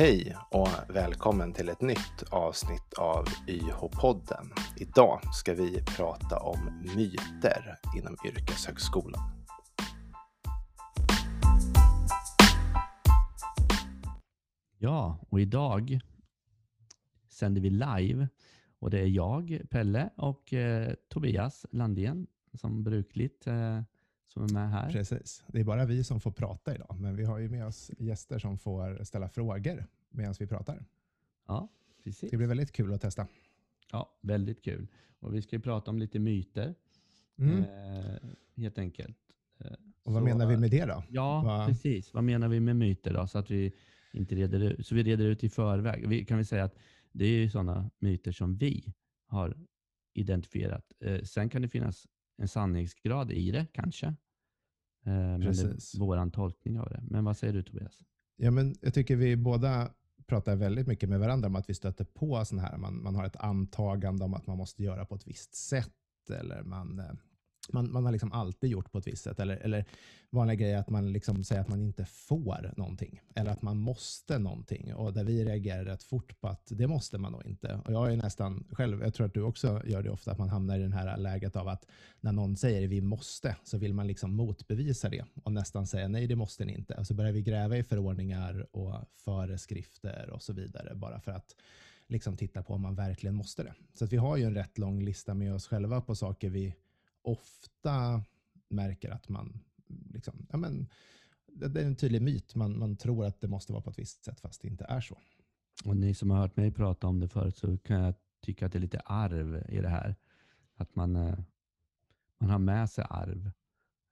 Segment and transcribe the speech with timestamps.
[0.00, 4.50] Hej och välkommen till ett nytt avsnitt av YH-podden.
[4.76, 9.20] Idag ska vi prata om myter inom yrkeshögskolan.
[14.78, 16.00] Ja, och idag
[17.28, 18.28] sänder vi live
[18.78, 23.82] och det är jag, Pelle och eh, Tobias Landén som brukligt eh,
[24.32, 24.92] som är med här.
[24.92, 25.44] Precis.
[25.46, 28.38] Det är bara vi som får prata idag, men vi har ju med oss gäster
[28.38, 30.84] som får ställa frågor medan vi pratar.
[31.46, 31.68] Ja,
[32.04, 32.30] precis.
[32.30, 33.26] Det blir väldigt kul att testa.
[33.92, 34.86] Ja, väldigt kul.
[35.18, 36.74] Och vi ska ju prata om lite myter,
[37.38, 37.58] Mm.
[37.58, 38.14] eh,
[38.56, 39.16] helt enkelt.
[39.58, 41.04] Eh, Och vad så- menar vi med det då?
[41.10, 41.66] Ja, Va?
[41.68, 42.14] precis.
[42.14, 43.26] Vad menar vi med myter då?
[43.26, 43.72] Så att vi
[44.12, 46.08] inte reder ut, så vi reder ut i förväg.
[46.08, 46.74] Vi kan vi säga att
[47.12, 48.94] det är ju sådana myter som vi
[49.26, 49.56] har
[50.14, 50.92] identifierat.
[51.00, 52.06] Eh, sen kan det finnas
[52.36, 54.06] en sanningsgrad i det kanske.
[54.06, 54.14] Eh,
[55.04, 57.02] men det är våran tolkning av det.
[57.10, 58.02] Men vad säger du Tobias?
[58.36, 59.92] Ja, men jag tycker vi båda
[60.30, 62.76] pratar väldigt mycket med varandra om att vi stöter på sådana här.
[62.76, 65.90] Man, man har ett antagande om att man måste göra på ett visst sätt.
[66.30, 67.12] Eller man, eh,
[67.72, 69.40] man, man har liksom alltid gjort på ett visst sätt.
[69.40, 69.84] Eller, eller
[70.30, 73.20] vanliga grejer att man liksom säger att man inte får någonting.
[73.34, 74.94] Eller att man måste någonting.
[74.94, 77.80] Och där vi reagerar rätt fort på att det måste man nog inte.
[77.84, 80.48] Och jag är nästan själv, jag tror att du också gör det ofta, att man
[80.48, 81.86] hamnar i det här läget av att
[82.20, 86.26] när någon säger vi måste, så vill man liksom motbevisa det och nästan säga nej,
[86.26, 86.94] det måste ni inte.
[86.94, 91.56] Och så börjar vi gräva i förordningar och föreskrifter och så vidare, bara för att
[92.10, 93.74] liksom titta på om man verkligen måste det.
[93.94, 96.74] Så att vi har ju en rätt lång lista med oss själva på saker vi
[97.22, 98.22] ofta
[98.68, 100.88] märker att man, liksom, ja men,
[101.46, 102.54] det är en tydlig myt.
[102.54, 105.00] Man, man tror att det måste vara på ett visst sätt, fast det inte är
[105.00, 105.18] så.
[105.84, 108.72] Och ni som har hört mig prata om det förut så kan jag tycka att
[108.72, 110.16] det är lite arv i det här.
[110.74, 111.38] Att man, eh,
[112.38, 113.50] man har med sig arv.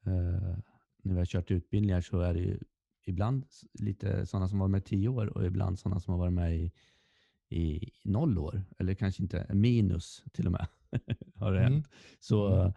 [0.07, 0.59] Uh,
[1.03, 2.59] när vi har kört utbildningar så är det ju
[3.05, 6.19] ibland lite sådana som har varit med i tio år och ibland sådana som har
[6.19, 6.73] varit med i,
[7.49, 8.63] i noll år.
[8.79, 10.67] Eller kanske inte minus till och med.
[11.35, 11.73] har det Mm.
[11.73, 11.89] hänt.
[12.21, 12.73] Så, Mm.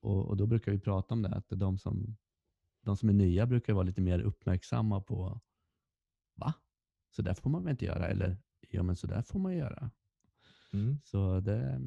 [0.00, 2.16] och, och då brukar vi prata om det, att de som,
[2.82, 5.40] de som är nya brukar vara lite mer uppmärksamma på
[6.34, 6.54] va?
[7.10, 8.08] Så där får man väl inte göra?
[8.08, 8.36] Eller
[8.68, 9.90] ja, men så där får man göra.
[10.72, 10.98] Mm.
[11.04, 11.80] Så det,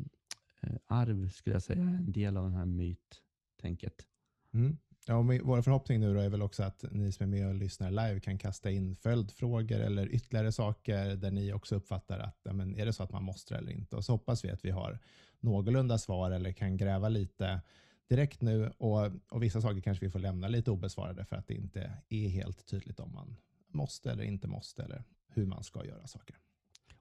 [0.61, 4.07] eh, arv skulle jag säga är en del av den här myttänket.
[4.53, 4.77] Mm.
[5.07, 7.55] Ja, och vår förhoppning nu då är väl också att ni som är med och
[7.55, 12.53] lyssnar live kan kasta in följdfrågor eller ytterligare saker där ni också uppfattar att ja,
[12.53, 13.95] men är det så att man måste eller inte.
[13.95, 14.99] Och så hoppas vi att vi har
[15.39, 17.61] någorlunda svar eller kan gräva lite
[18.09, 18.71] direkt nu.
[18.77, 22.27] Och, och vissa saker kanske vi får lämna lite obesvarade för att det inte är
[22.27, 23.35] helt tydligt om man
[23.67, 26.37] måste eller inte måste eller hur man ska göra saker.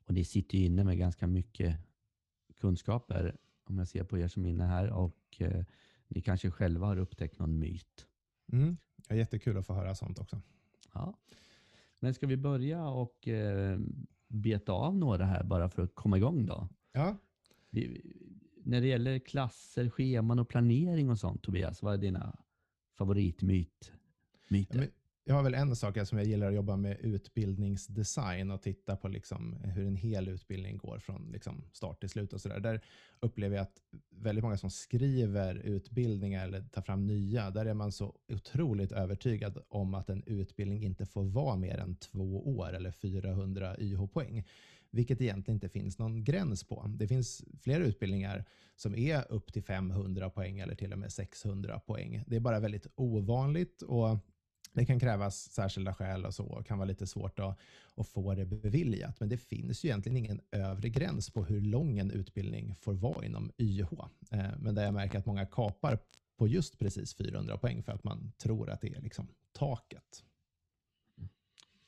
[0.07, 1.77] Och ni sitter ju inne med ganska mycket
[2.61, 5.65] kunskaper, om jag ser på er som är inne här, och eh,
[6.15, 8.07] ni kanske själva har upptäckt någon myt.
[8.53, 8.77] Mm.
[9.09, 10.41] Ja, jättekul att få höra sånt också.
[10.95, 11.19] Ja.
[12.01, 13.79] Men ska vi börja och eh,
[14.29, 16.69] beta av några här bara för att komma igång då?
[16.93, 17.17] Ja,
[17.71, 18.03] Vi,
[18.65, 22.37] när det gäller klasser, scheman och planering och sånt, Tobias, vad är dina
[22.99, 23.93] favoritmyt?
[24.49, 24.81] Myter?
[24.83, 24.87] Ja,
[25.25, 29.09] jag har väl en sak som jag gillar att jobba med utbildningsdesign och titta på
[29.09, 32.33] liksom hur en hel utbildning går från liksom start till slut.
[32.33, 32.61] och så där.
[32.61, 32.81] Där
[33.21, 33.81] upplever jag att
[34.11, 39.59] väldigt många som skriver utbildningar eller tar fram nya, där är man så otroligt övertygad
[39.69, 44.45] om att en utbildning inte får vara mer än två år eller 400 YH-poäng.
[44.91, 46.91] Vilket egentligen inte finns någon gräns på.
[46.97, 48.45] Det finns flera utbildningar
[48.77, 52.25] som är upp till 500 poäng eller till och med 600 poäng.
[52.27, 54.19] Det är bara väldigt ovanligt och
[54.73, 57.59] det kan krävas särskilda skäl och så och kan vara lite svårt att,
[57.95, 59.21] att få det beviljat.
[59.21, 63.25] Men det finns ju egentligen ingen övre gräns på hur lång en utbildning får vara
[63.25, 63.93] inom YH.
[64.31, 65.99] Eh, Men där jag märker att många kapar
[66.37, 70.25] på just precis 400 poäng för att man tror att det är liksom taket.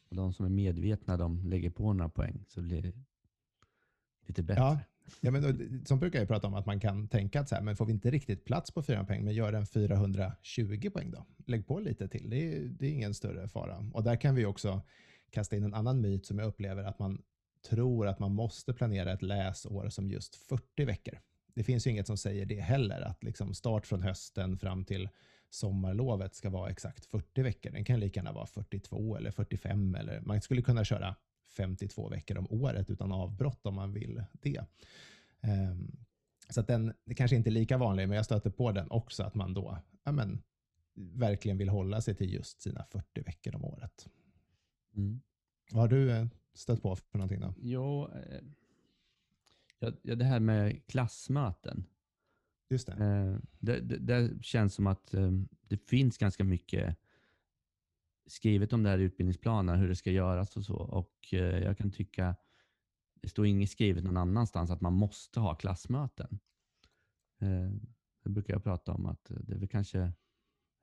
[0.08, 2.92] Och de som är medvetna, de lägger på några poäng så blir det
[4.26, 4.62] lite bättre.
[4.62, 4.78] Ja,
[5.20, 7.76] ja men, som brukar jag prata om att man kan tänka att så här, men
[7.76, 11.26] får vi inte riktigt plats på 400 poäng, men gör en 420 poäng då.
[11.46, 13.90] Lägg på lite till, det är, det är ingen större fara.
[13.94, 14.82] Och där kan vi också
[15.30, 17.22] kasta in en annan myt som jag upplever att man
[17.68, 21.18] tror att man måste planera ett läsår som just 40 veckor.
[21.54, 25.08] Det finns ju inget som säger det heller, att liksom start från hösten fram till
[25.50, 27.70] sommarlovet ska vara exakt 40 veckor.
[27.70, 31.16] Den kan lika gärna vara 42 eller 45 eller man skulle kunna köra
[31.56, 34.66] 52 veckor om året utan avbrott om man vill det.
[35.40, 35.96] Ehm,
[36.48, 39.22] så att den det kanske inte är lika vanlig, men jag stöter på den också,
[39.22, 40.42] att man då ja, men,
[40.94, 44.08] verkligen vill hålla sig till just sina 40 veckor om året.
[44.96, 45.20] Mm.
[45.72, 47.54] Vad har du eh, stött på för någonting då?
[47.56, 48.40] Jo, eh,
[50.02, 51.84] ja, det här med klassmöten.
[52.68, 52.92] Just det.
[52.92, 55.14] Eh, det, det, det känns som att
[55.68, 56.96] det finns ganska mycket
[58.26, 60.74] skrivit om det här i utbildningsplanen, hur det ska göras och så.
[60.76, 62.36] Och eh, jag kan tycka,
[63.22, 66.38] det står inget skrivet någon annanstans att man måste ha klassmöten.
[67.40, 67.70] Eh,
[68.24, 70.12] det brukar jag prata om att det är väl kanske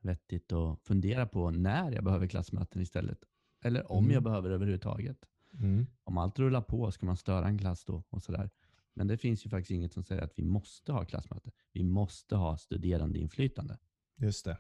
[0.02, 3.24] vettigt att fundera på när jag behöver klassmöten istället.
[3.64, 4.14] Eller om Mm.
[4.14, 5.18] jag behöver överhuvudtaget.
[5.60, 5.86] Mm.
[6.04, 8.04] Om allt rullar på, ska man störa en klass då?
[8.10, 8.50] och sådär.
[8.94, 11.52] Men det finns ju faktiskt inget som säger att vi måste ha klassmöte.
[11.72, 13.78] Vi måste ha studerandeinflytande.
[14.16, 14.58] Just det.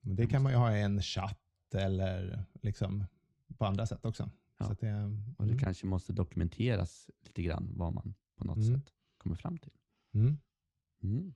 [0.00, 1.40] Men det kan man ju ha i en chatt
[1.74, 3.04] eller liksom
[3.58, 4.30] på andra sätt också.
[4.58, 4.66] Ja.
[4.66, 4.94] Så det,
[5.38, 5.58] Och det mm.
[5.58, 8.74] kanske måste dokumenteras lite grann vad man på något Mm.
[8.74, 9.72] sätt kommer fram till.
[10.14, 10.38] Mm.
[11.02, 11.34] Mm.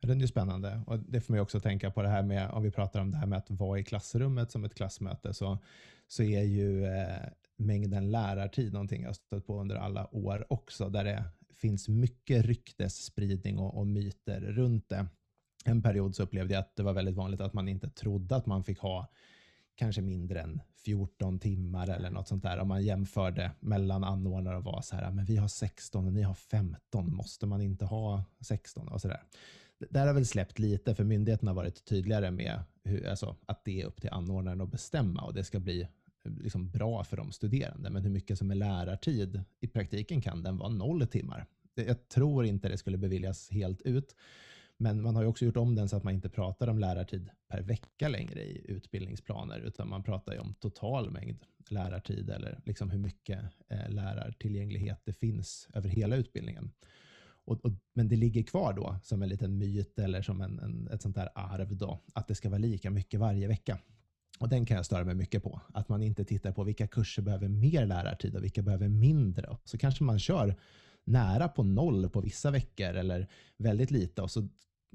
[0.00, 0.82] Den är ju spännande.
[0.86, 3.10] Och det får man ju också tänka på det här med, om vi pratar om
[3.10, 5.58] det här med att vara i klassrummet som ett klassmöte, så,
[6.06, 10.88] så är ju eh, mängden lärartid någonting jag har stött på under alla år också,
[10.88, 15.06] där det finns mycket ryktesspridning och, och myter runt det.
[15.64, 18.46] En period så upplevde jag att det var väldigt vanligt att man inte trodde att
[18.46, 19.10] man fick ha
[19.78, 22.58] kanske mindre än 14 timmar eller något sånt där.
[22.58, 26.22] Om man jämförde mellan anordnare och var så här, men vi har 16 och ni
[26.22, 29.22] har 15, måste man inte ha 16 och så där.
[29.90, 33.80] Där har väl släppt lite, för myndigheterna har varit tydligare med hur, alltså, att det
[33.80, 37.32] är upp till anordnaren att bestämma och det ska bli eh, liksom bra för de
[37.32, 37.90] studerande.
[37.90, 41.46] Men hur mycket som är lärartid, i praktiken kan den vara noll timmar.
[41.74, 44.14] Jag tror inte det skulle beviljas helt ut.
[44.80, 47.30] Men man har ju också gjort om den så att man inte pratar om lärartid
[47.48, 52.90] per vecka längre i utbildningsplaner, utan man pratar ju om total mängd lärartid eller liksom
[52.90, 53.38] hur mycket
[53.68, 56.70] eh, lärartillgänglighet det finns över hela utbildningen.
[57.44, 60.88] Och, och, men det ligger kvar då som en liten myt eller som en, en,
[60.88, 63.78] ett sånt där arv då, att det ska vara lika mycket varje vecka.
[64.38, 65.60] Och den kan jag störa mig mycket på.
[65.74, 69.56] Att man inte tittar på vilka kurser behöver mer lärartid och vilka behöver mindre.
[69.64, 70.54] Så kanske man kör
[71.04, 74.48] nära på noll på vissa veckor eller väldigt lite och så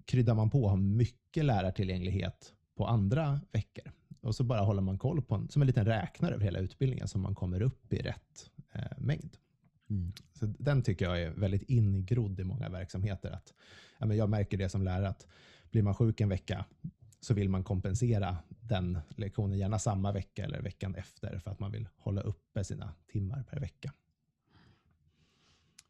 [0.05, 3.91] kryddar man på och har mycket lärartillgänglighet på andra veckor.
[4.21, 7.07] Och så bara håller man koll på en, som en liten räknare över hela utbildningen
[7.07, 9.37] så man kommer upp i rätt eh, mängd.
[9.89, 10.13] Mm.
[10.33, 13.31] Så den tycker jag är väldigt ingrodd i många verksamheter.
[13.31, 13.53] Att,
[13.99, 15.27] ja, men jag märker det som lärare att
[15.71, 16.65] blir man sjuk en vecka
[17.19, 21.71] så vill man kompensera den lektionen, gärna samma vecka eller veckan efter för att man
[21.71, 23.93] vill hålla uppe sina timmar per vecka.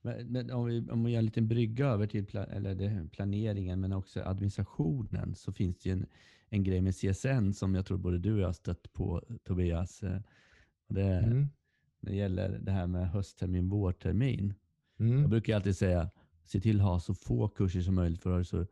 [0.05, 3.79] Men, men om, vi, om vi gör en liten brygga över till pla, eller planeringen
[3.81, 6.05] men också administrationen så finns det ju en,
[6.49, 10.03] en grej med CSN som jag tror både du och jag har stött på Tobias.
[10.03, 10.19] Eh,
[10.89, 11.47] det, Mm.
[12.01, 14.53] det gäller det här med hösttermin, vårtermin.
[14.97, 15.29] Jag Mm.
[15.29, 16.11] brukar alltid säga,
[16.45, 18.67] se till att ha så få kurser som möjligt för att ha så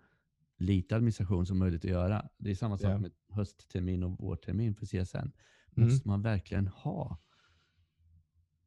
[0.57, 2.29] lite administration som möjligt att göra.
[2.37, 2.97] Det är samma sak Ja.
[2.97, 5.17] med hösttermin och vårtermin för CSN.
[5.17, 5.31] Mm.
[5.89, 7.17] Måste man verkligen ha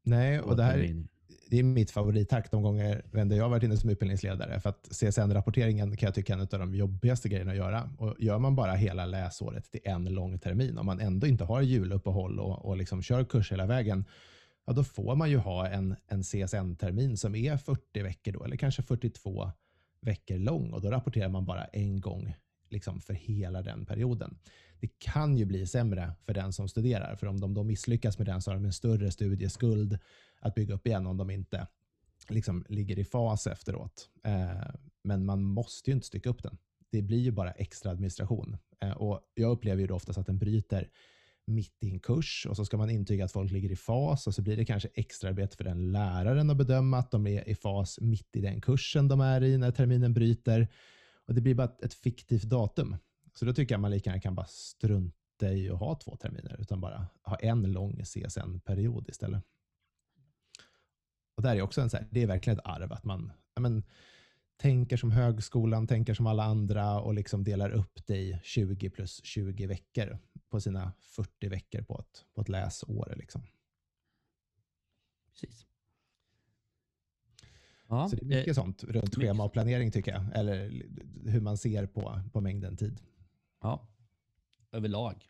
[0.03, 1.05] Nej, och det här?
[1.51, 4.61] Det är mitt favorittakt de gånger vänder jag har varit inne som utbildningsledare.
[4.61, 7.91] För att CSN-rapporteringen kan jag tycka är en av de jobbigaste grejerna att göra.
[7.99, 11.63] Och gör man bara hela läsåret till en lång termin, om man ändå inte har
[11.63, 14.05] juluppehåll och, och liksom kör kurs hela vägen,
[14.67, 18.57] ja, då får man ju ha en, en CSN-termin som är 40 veckor då, eller
[18.57, 19.51] kanske 42
[20.01, 20.73] veckor lång.
[20.73, 22.35] Och då rapporterar man bara en gång
[22.71, 24.39] liksom för hela den perioden.
[24.81, 28.27] Det kan ju bli sämre för den som studerar, för om de då misslyckas med
[28.27, 29.99] den så har de en större studieskuld
[30.45, 31.67] att bygga upp igen om de inte
[32.29, 34.11] liksom ligger i fas efteråt.
[34.25, 36.59] Eh, men man måste ju inte stycka upp den.
[36.91, 38.57] Det blir ju bara extra administration.
[38.81, 40.89] Eh, och jag upplever ju då oftast att den bryter
[41.47, 44.35] mitt i en kurs och så ska man intyga att folk ligger i fas och
[44.35, 47.55] så blir det kanske extra arbete för den läraren att bedöma att de är i
[47.55, 50.69] fas mitt i den kursen de är i när terminen bryter.
[51.27, 52.97] Och det blir bara ett, ett fiktivt datum.
[53.35, 56.57] Så då tycker jag man lika gärna kan bara strunta i att ha två terminer
[56.61, 59.45] utan bara ha en lång CSN-period istället.
[61.45, 63.61] Och där är också en så här, det är verkligen ett arv att man ja,
[63.61, 63.83] men,
[64.57, 69.25] tänker som högskolan, tänker som alla andra och liksom delar upp det i 20 plus
[69.25, 70.19] 20 veckor
[70.51, 73.15] på sina 40 veckor på ett, på ett läsår.
[73.17, 73.43] Liksom.
[75.33, 75.67] Precis.
[77.89, 80.25] Ja, Så det är mycket eh, sånt runt mycket schema och planering tycker jag.
[80.35, 80.83] Eller
[81.31, 83.01] hur man ser på, på mängden tid.
[83.63, 83.87] ja,
[84.73, 85.25] överlag.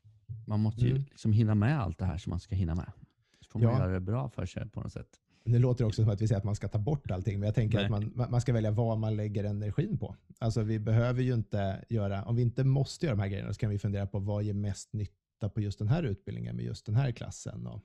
[0.47, 1.03] Man måste ju Mm.
[1.03, 2.93] liksom hinna med allt det här som man ska hinna med.
[3.41, 3.79] Så får man Ja.
[3.79, 5.21] göra det bra för sig på något sätt.
[5.47, 7.47] Nu låter det också som att vi säger att man ska ta bort allting, men
[7.47, 7.85] jag tänker Nej.
[7.85, 10.17] att man, man- ska välja vad man lägger energin på.
[10.39, 13.59] Alltså vi behöver ju inte göra, om vi inte måste göra de här grejerna, så
[13.61, 16.87] kan vi fundera på vad ger mest nytta på just den här utbildningen med just
[16.87, 17.83] den här klassen och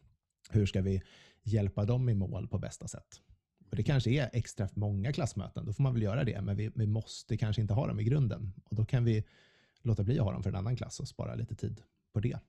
[0.50, 1.02] hur ska vi
[1.44, 3.22] hjälpa dem i mål på bästa sätt.
[3.70, 6.72] Och det kanske är extra många klassmöten, då får man väl göra det, men vi,
[6.76, 8.54] vi måste kanske inte ha dem i grunden.
[8.66, 9.24] Och då kan vi
[9.82, 11.82] låta bli att ha dem för en annan klass och spara lite tid
[12.14, 12.40] på det,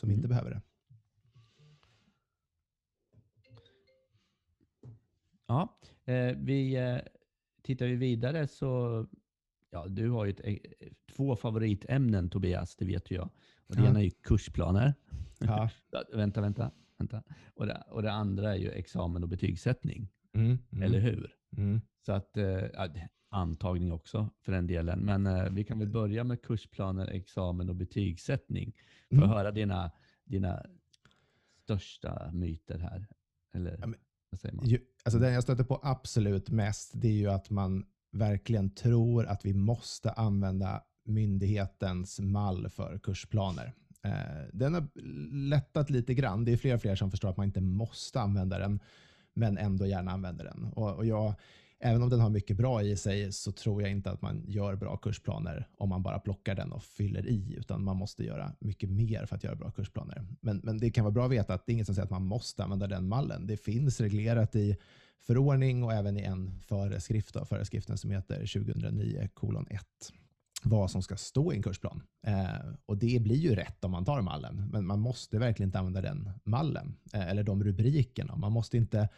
[0.00, 0.16] som Mm.
[0.18, 0.60] inte behöver det.
[5.46, 6.98] Ja, eh, vi eh,
[7.62, 9.06] tittar vi vidare så,
[9.70, 10.56] ja du har ju ett, eh,
[11.16, 13.30] två favoritämnen Tobias, det vet ju jag.
[13.66, 13.88] Och det Ja.
[13.88, 14.94] ena är ju kursplaner
[15.38, 15.70] Ja.
[16.12, 16.70] vänta, vänta.
[16.98, 17.22] vänta.
[17.54, 21.34] Och, det, och det andra är ju examen och betygssättning, Mm, mm, eller hur?
[21.56, 21.80] Mm.
[22.06, 22.30] Så att,
[22.74, 22.88] ja,
[23.28, 24.98] antagning också för den delen.
[25.00, 28.72] Men eh, vi kan väl börja med kursplaner, examen och betygssättning.
[29.08, 29.30] För Mm.
[29.30, 29.90] att höra dina,
[30.24, 30.66] dina
[31.62, 33.06] största myter här.
[33.54, 33.98] Eller Ja, men-
[34.30, 34.64] vad säger man?
[35.04, 39.44] Alltså den jag stöter på absolut mest, det är ju att man verkligen tror att
[39.44, 43.72] vi måste använda myndighetens mall för kursplaner.
[44.04, 44.88] Eh, den har
[45.48, 46.44] lättat lite grann.
[46.44, 48.80] Det är fler och fler som förstår att man inte måste använda den,
[49.34, 50.64] men ändå gärna använder den.
[50.64, 51.34] Och, och jag,
[51.82, 54.76] även om den har mycket bra i sig så tror jag inte att man gör
[54.76, 58.90] bra kursplaner om man bara plockar den och fyller i, utan man måste göra mycket
[58.90, 60.26] mer för att göra bra kursplaner.
[60.40, 62.10] Men, men det kan vara bra att veta att det är inget som säger att
[62.10, 63.46] man måste använda den mallen.
[63.46, 64.76] Det finns reglerat i
[65.20, 69.80] förordning och även i en föreskrift, då, föreskriften som heter 2009 kolon 1
[70.62, 72.02] vad som ska stå i en kursplan.
[72.26, 75.78] Eh, och det blir ju rätt om man tar mallen, men man måste verkligen inte
[75.78, 78.36] använda den mallen eh, eller de rubrikerna.
[78.36, 79.08] Man måste inte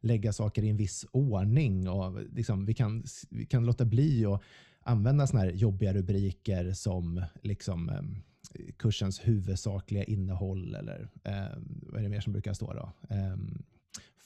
[0.00, 4.42] lägga saker i en viss ordning och liksom, vi, kan, vi kan låta bli att
[4.82, 8.02] använda såna här jobbiga rubriker som liksom, eh,
[8.78, 12.92] kursens huvudsakliga innehåll eller eh, vad är det mer som brukar stå då?
[13.14, 13.62] Ehm,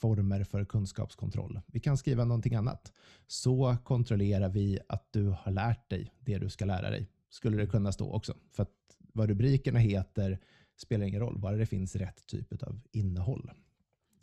[0.05, 1.61] Former för kunskapskontroll.
[1.67, 2.93] Vi kan skriva någonting annat.
[3.27, 7.09] Så kontrollerar vi att du har lärt dig det du ska lära dig.
[7.29, 8.35] Skulle det kunna stå också.
[8.53, 10.39] För att vad rubrikerna heter
[10.77, 13.51] spelar ingen roll, bara det finns rätt typ av innehåll.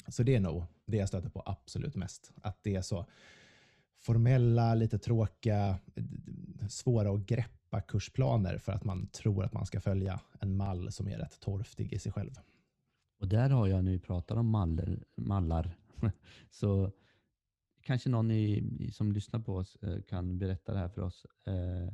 [0.08, 2.32] Så det är nog det jag stöter på absolut mest.
[2.42, 3.06] Att det är så
[4.00, 5.80] formella, lite tråkiga,
[6.70, 11.08] svåra att greppa kursplaner för att man tror att man ska följa en mall som
[11.08, 12.40] är rätt torftig i sig själv.
[13.22, 15.78] Och där har jag nu pratat om mallar, mallar.
[16.50, 16.92] så
[17.82, 21.26] kanske någon i, som lyssnar på oss eh, kan berätta det här för oss.
[21.46, 21.94] Eh,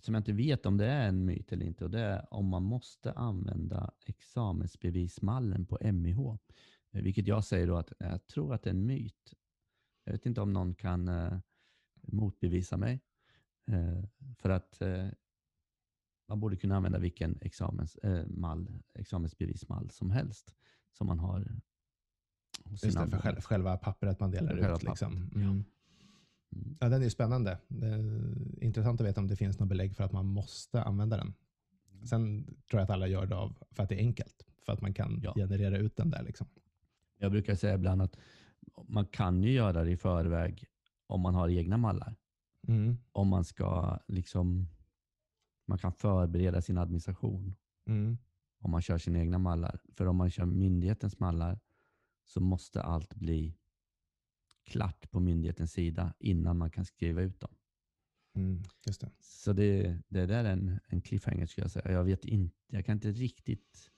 [0.00, 1.84] som jag inte vet om det är en myt eller inte.
[1.84, 6.18] Och det är om man måste använda examensbevismallen på MIH.
[6.90, 9.34] Eh, vilket jag säger då att jag tror att det är en myt.
[10.04, 11.38] Jag vet inte om någon kan eh,
[12.02, 13.00] motbevisa mig.
[13.66, 14.04] Eh,
[14.36, 15.08] för att eh,
[16.32, 20.54] man borde kunna använda vilken examens, eh, mall, examensbevismall som helst
[20.92, 21.38] som man har
[22.64, 23.20] hos Just det, för användare.
[23.22, 24.82] själv, själva pappret man delar Själva ut.
[24.82, 25.12] Liksom.
[25.34, 25.42] Mm.
[25.42, 25.64] Mm.
[26.80, 27.58] Ja, den är spännande.
[27.68, 31.16] Det är intressant att veta om det finns något belägg för att man måste använda
[31.16, 31.34] den.
[32.04, 34.46] Sen tror jag att alla gör det av för att det är enkelt.
[34.66, 35.32] För att man kan Ja.
[35.34, 36.22] generera ut den där.
[36.22, 36.46] Liksom.
[37.18, 38.16] Jag brukar säga ibland att
[38.88, 40.64] man kan ju göra det i förväg
[41.06, 42.14] om man har egna mallar.
[42.68, 42.96] Mm.
[43.12, 44.68] Om man ska liksom,
[45.66, 47.54] man kan förbereda sin administration
[47.86, 48.18] Mm.
[48.58, 49.80] om man kör sina egna mallar.
[49.92, 51.60] För om man kör myndighetens mallar
[52.24, 53.56] så måste allt bli
[54.64, 57.54] klart på myndighetens sida innan man kan skriva ut dem.
[58.34, 58.62] Mm.
[58.84, 59.10] Det.
[59.20, 61.92] Så det, det där är en, en cliffhanger skulle jag säga.
[61.92, 63.90] Jag, vet inte, jag kan inte riktigt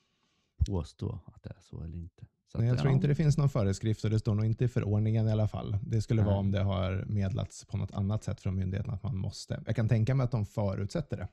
[0.67, 2.27] påstå att det är så eller inte.
[2.47, 4.45] Så Nej, att, jag tror ja, inte det finns någon föreskrift och det står nog
[4.45, 5.79] inte i förordningen i alla fall.
[5.83, 6.41] Det skulle vara Nej.
[6.41, 9.63] om det har medlats på något annat sätt från myndigheten att man måste.
[9.67, 11.29] Jag kan tänka mig att de förutsätter det.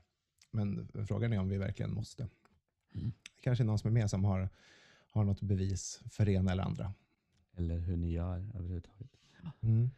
[0.52, 2.28] Men frågan är om vi verkligen måste.
[2.94, 3.12] Mm.
[3.40, 4.48] Kanske någon som är med som har,
[5.10, 6.94] har något bevis för det ena eller andra.
[7.56, 9.10] Eller hur ni gör överhuvudtaget.
[9.60, 9.90] Mm.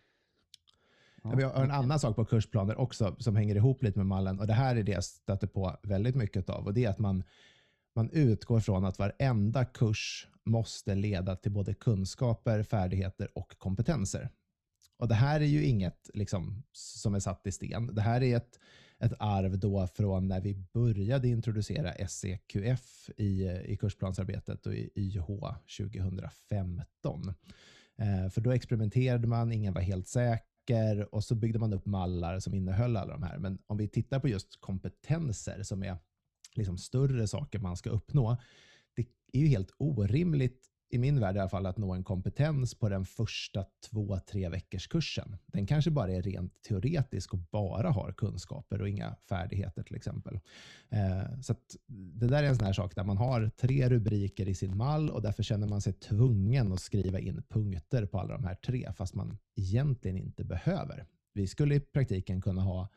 [1.23, 4.41] Ja, Vi har en annan sak på kursplaner också som hänger ihop lite med mallen
[4.41, 6.99] och det här är det jag stöter på väldigt mycket av och det är att
[6.99, 7.25] man,
[7.95, 14.31] man utgår från att varenda kurs måste leda till både kunskaper, färdigheter och kompetenser.
[14.97, 17.95] Och det här är ju inget liksom, som är satt i sten.
[17.95, 18.59] Det här är ett,
[19.05, 24.91] ett arv då från när vi började introducera SEQF i, eh, i kursplansarbetet och i
[24.97, 25.27] YH
[25.79, 27.35] 2015.
[27.97, 32.41] Eh, för då experimenterade man, ingen var helt säker och så byggde man upp mallar
[32.41, 33.39] som innehöll alla de här.
[33.39, 35.97] Men om vi tittar på just kompetenser som är
[36.55, 38.37] liksom större saker man ska uppnå.
[38.95, 42.75] Det är ju helt orimligt i min värld i alla fall att nå en kompetens
[42.75, 45.37] på den första två, tre veckors kursen.
[45.47, 50.41] Den kanske bara är rent teoretisk och bara har kunskaper och inga färdigheter till exempel.
[50.89, 54.49] Eh, så att det där är en sån här sak där man har tre rubriker
[54.49, 58.35] i sin mall och därför känner man sig tvungen att skriva in punkter på alla
[58.35, 61.07] de här tre fast man egentligen inte behöver.
[61.33, 62.89] Vi skulle i praktiken kunna ha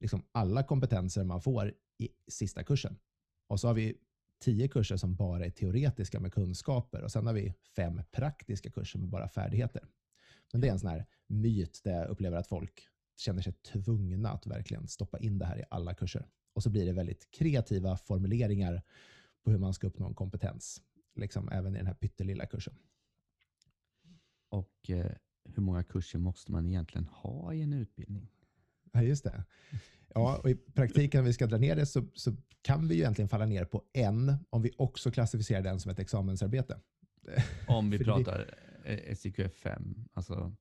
[0.00, 2.98] liksom alla kompetenser man får i sista kursen.
[3.48, 3.96] Och så har vi
[4.38, 8.98] tio kurser som bara är teoretiska med kunskaper och sen har vi fem praktiska kurser
[8.98, 9.84] med bara färdigheter.
[10.52, 14.30] Men det är en sån här myt där jag upplever att folk känner sig tvungna
[14.30, 16.28] att verkligen stoppa in det här i alla kurser.
[16.54, 18.82] Och så blir det väldigt kreativa formuleringar
[19.44, 20.82] på hur man ska uppnå en kompetens,
[21.14, 22.74] liksom även i den här pyttelilla kursen.
[24.48, 25.12] Och eh,
[25.44, 28.28] hur många kurser måste man egentligen ha i en utbildning?
[28.96, 29.44] Ja, just det.
[30.14, 33.00] Ja, och i praktiken, om vi ska dra ner det, så, så kan vi ju
[33.00, 36.78] egentligen falla ner på en, om vi också klassificerar den som ett examensarbete.
[37.66, 40.52] Om vi pratar eh, SIQF 5, alltså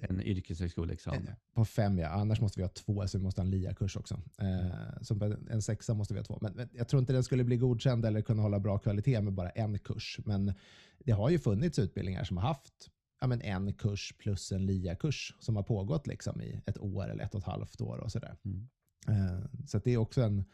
[0.00, 1.30] en yrkeshögskoleexamen.
[1.54, 2.08] På fem, ja.
[2.08, 4.20] Annars måste vi ha två, så vi måste ha en LIA-kurs också.
[4.38, 6.38] Eh, så en sexa måste vi ha två.
[6.40, 9.32] Men, men jag tror inte den skulle bli godkänd eller kunna hålla bra kvalitet med
[9.32, 10.20] bara en kurs.
[10.24, 10.52] Men
[10.98, 12.90] det har ju funnits utbildningar som har haft
[13.24, 17.24] ja, men en kurs plus en LIA-kurs som har pågått liksom i ett år eller
[17.24, 18.36] ett och ett halvt år och sådär.
[18.44, 18.68] Mm.
[19.08, 20.44] Eh, så det är också en,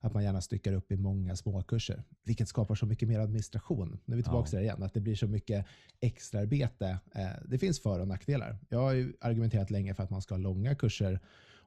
[0.00, 3.98] att man gärna styckar upp i många småkurser, vilket skapar så mycket mer administration.
[4.04, 4.50] Nu är vi tillbaka Ja.
[4.50, 5.66] till det igen, att det blir så mycket
[6.00, 6.98] extraarbete.
[7.14, 8.58] Eh, det finns för och nackdelar.
[8.68, 11.20] Jag har ju argumenterat länge för att man ska ha långa kurser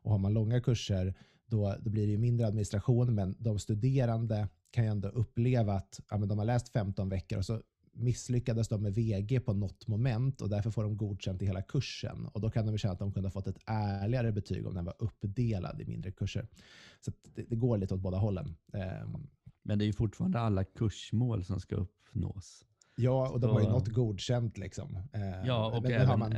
[0.03, 1.13] och har man långa kurser
[1.45, 5.99] då, då blir det ju mindre administration, men de studerande kan ju ändå uppleva att
[6.09, 7.61] ja, men de har läst 15 veckor och så
[7.93, 12.25] misslyckades de med VG på något moment och därför får de godkänt i hela kursen.
[12.25, 14.85] Och då kan de känna att de kunde ha fått ett ärligare betyg om den
[14.85, 16.47] var uppdelad i mindre kurser.
[17.01, 18.55] Så det, det går lite åt båda hållen.
[18.73, 19.27] Ehm,
[19.63, 22.65] Men det är ju fortfarande alla kursmål som ska uppnås.
[22.95, 24.95] ja, och de har ju något godkänt liksom.
[25.13, 26.35] Ehm, Ja, och även, man,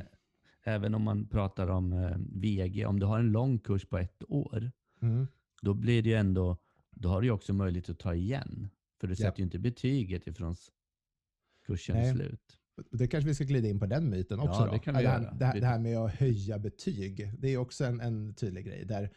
[0.64, 4.24] även om man pratar om eh, VG, om du har en lång kurs på ett
[4.30, 5.28] år, mm,
[5.62, 6.58] då blir det ju ändå,
[6.92, 8.70] då har du ju också möjlighet att ta igen.
[9.00, 10.56] För du sätter ju inte betyget ifrån
[11.66, 12.14] kursen Nej.
[12.14, 12.42] slut.
[12.92, 14.62] det kanske vi ska glida in på den myten också.
[14.62, 14.72] Ja, då.
[14.72, 15.34] det kan vi det, här, göra.
[15.34, 18.86] det, här, det här med att höja betyg, det är också en, en tydlig grej.
[18.86, 19.10] Där,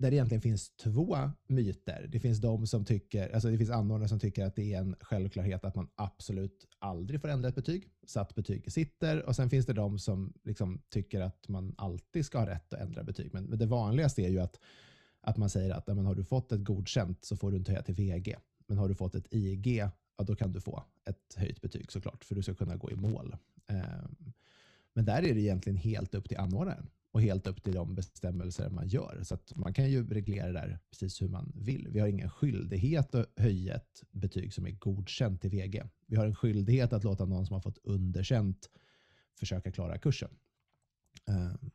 [0.00, 2.06] där det egentligen finns två myter.
[2.08, 4.96] Det finns de som tycker, alltså det finns anordnare som tycker att det är en
[5.00, 9.22] självklarhet att man absolut aldrig får ändra ett betyg, så att betyg sitter.
[9.22, 12.80] Och sen finns det de som liksom tycker att man alltid ska ha rätt att
[12.80, 13.30] ändra betyg.
[13.32, 14.60] Men, men det vanligaste är ju att,
[15.20, 17.82] att man säger att men har du fått ett godkänt så får du inte höja
[17.82, 18.36] till VG.
[18.66, 19.88] Men har du fått ett IG,
[20.20, 22.96] ja, då kan du få ett höjt betyg såklart, för du ska kunna gå i
[22.96, 23.36] mål.
[23.66, 24.32] Ehm,
[24.92, 28.70] men där är det egentligen helt upp till anordnaren och helt upp till de bestämmelser
[28.70, 29.20] man gör.
[29.22, 31.88] Så att man kan ju reglera det där precis hur man vill.
[31.90, 35.82] Vi har ingen skyldighet att höja ett betyg som är godkänt till VG.
[36.06, 38.70] Vi har en skyldighet att låta någon som har fått underkänt
[39.38, 40.30] försöka klara kursen.
[41.26, 41.70] Ehm,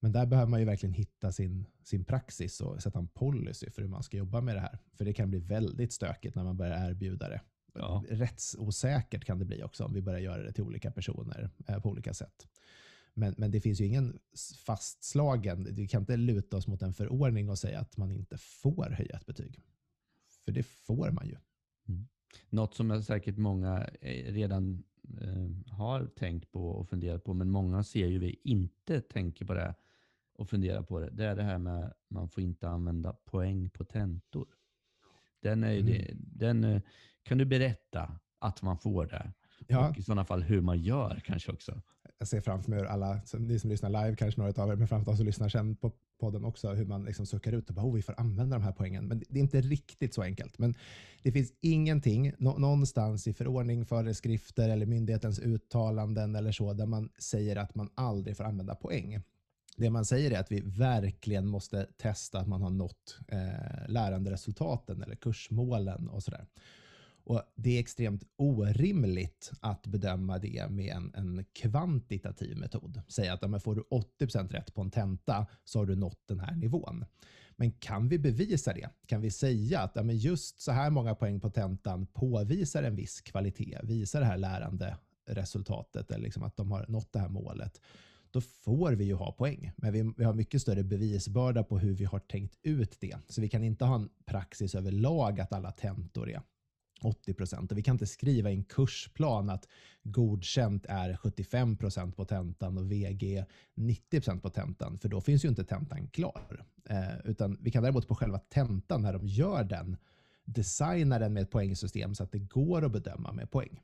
[0.00, 3.82] men där behöver man ju verkligen hitta sin, sin praxis och sätta en policy för
[3.82, 4.78] hur man ska jobba med det här.
[4.94, 7.40] För det kan bli väldigt stökigt när man börjar erbjuda det.
[7.78, 8.04] Ja.
[8.08, 11.88] Rättsosäkert kan det bli också om vi börjar göra det till olika personer eh, på
[11.88, 12.48] olika sätt.
[13.14, 14.18] Men, men det finns ju ingen
[14.66, 18.90] fastslagen, vi kan inte luta oss mot en förordning och säga att man inte får
[18.90, 19.62] höja ett betyg.
[20.44, 21.36] För det får man ju.
[22.50, 24.84] Något som säkert många eh, redan
[25.20, 29.54] eh, har tänkt på och funderat på, men många ser ju vi inte tänker på
[29.54, 29.74] det
[30.34, 31.10] och funderar på det.
[31.10, 34.48] Det är det här med att man får inte använda poäng på tentor.
[35.40, 35.92] Den är ju Mm.
[35.92, 36.82] det, den, eh,
[37.28, 39.32] kan du berätta att man får det?
[39.66, 41.80] Ja, Och i sådana fall hur man gör kanske också.
[42.18, 44.88] jag ser framför mig hur alla, ni som lyssnar live, kanske några av er, men
[44.88, 47.86] framför allt som lyssnar sen på podden också, hur man liksom suckar ut och bara,
[47.86, 49.04] oh, vi får använda de här poängen.
[49.08, 50.58] Men det är inte riktigt så enkelt.
[50.58, 50.74] Men
[51.22, 57.08] det finns ingenting nå- någonstans i förordning, föreskrifter eller myndighetens uttalanden eller så, där man
[57.18, 59.20] säger att man aldrig får använda poäng.
[59.76, 65.02] Det man säger är att vi verkligen måste testa att man har nått eh, läranderesultaten
[65.02, 66.46] eller kursmålen och sådär.
[67.28, 73.02] Och Det är extremt orimligt att bedöma det med en, en kvantitativ metod.
[73.08, 73.82] Säga att ja, får du
[74.20, 77.04] 80% rätt på en tenta så har du nått den här nivån.
[77.56, 78.90] Men kan vi bevisa det?
[79.06, 82.96] Kan vi säga att ja, men just så här många poäng på tentan påvisar en
[82.96, 87.28] viss kvalitet, visar det här lärande resultatet eller liksom att de har nått det här
[87.28, 87.80] målet,
[88.30, 89.72] då får vi ju ha poäng.
[89.76, 93.16] Men vi, vi har mycket större bevisbörda på hur vi har tänkt ut det.
[93.28, 96.42] Så vi kan inte ha en praxis överlag att alla tentor är
[97.00, 97.72] 80 procent.
[97.72, 99.68] Och vi kan inte skriva i en kursplan att
[100.02, 105.44] godkänt är 75 procent på tentan och VG 90 procent på tentan, för då finns
[105.44, 106.64] ju inte tentan klar.
[106.88, 109.96] Eh, utan vi kan däremot på själva tentan, när de gör den,
[110.44, 113.80] designa den med ett poängsystem så att det går att bedöma med poäng.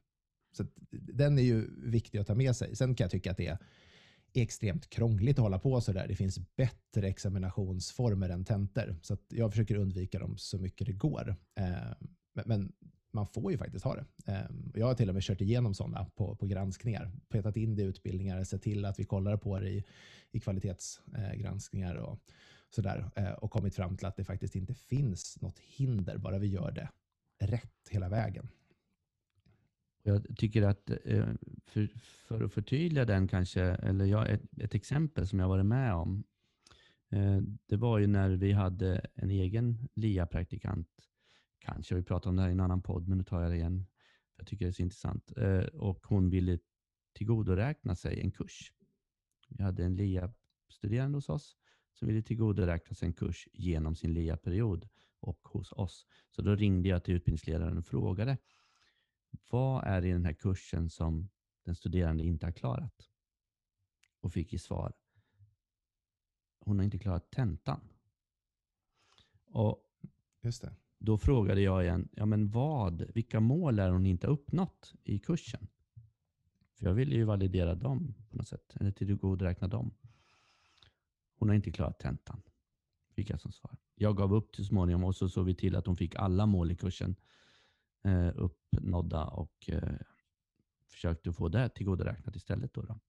[0.56, 2.76] Så att den är ju viktig att ta med sig.
[2.76, 3.58] Sen kan jag tycka att det är
[4.34, 6.08] extremt krångligt att hålla på så där.
[6.08, 10.92] Det finns bättre examinationsformer än tentor, så att jag försöker undvika dem så mycket det
[10.92, 11.36] går.
[11.54, 11.64] Eh,
[12.34, 12.72] men, men
[13.14, 14.04] man får ju faktiskt ha det.
[14.26, 17.82] Ehm, jag har till och med kört igenom sådana på, på granskningar, petat in det
[17.82, 19.84] i utbildningar, sett till att vi kollar på det i,
[20.30, 22.18] i kvalitetsgranskningar och
[22.70, 26.46] sådär eh, och kommit fram till att det faktiskt inte finns något hinder, bara vi
[26.46, 26.88] gör det
[27.46, 28.48] rätt hela vägen.
[30.02, 31.28] Jag tycker att eh,
[31.66, 31.88] för,
[32.26, 36.24] för att förtydliga den kanske, eller jag, ett, ett exempel som jag varit med om.
[37.10, 40.88] Eh, det var ju när vi hade en egen LIA-praktikant.
[41.64, 43.50] Kanske har vi pratat om det här i en annan podd, men nu tar jag
[43.50, 43.86] det igen.
[44.36, 45.32] Jag tycker det är så intressant.
[45.36, 46.58] Eh, och hon ville
[47.12, 48.72] tillgodoräkna sig en kurs.
[49.48, 51.56] Vi hade en LIA-studerande hos oss
[51.92, 54.88] som ville tillgodoräkna sig en kurs genom sin LIA-period
[55.20, 56.06] och hos oss.
[56.30, 58.38] Så då ringde jag till utbildningsledaren och frågade
[59.50, 61.30] vad är det i den här kursen som
[61.64, 63.08] den studerande inte har klarat?
[64.20, 64.92] Och fick i svar
[66.64, 67.80] hon har inte klarat tentan.
[69.46, 69.84] Och
[70.44, 70.74] Just det
[71.04, 75.66] då frågade jag igen, ja men vad, vilka mål är hon inte uppnått i kursen?
[76.78, 79.94] För jag ville ju validera dem på något sätt, eller tillgodoräkna dem.
[81.38, 82.42] Hon har inte klarat tentan,
[83.14, 83.76] fick jag som svar.
[83.94, 86.70] Jag gav upp till småningom och så såg vi till att hon fick alla mål
[86.72, 87.16] i kursen
[88.04, 89.96] eh, uppnådda och eh,
[90.88, 92.74] försökte få det tillgodoräknat istället.
[92.74, 93.00] Då, då.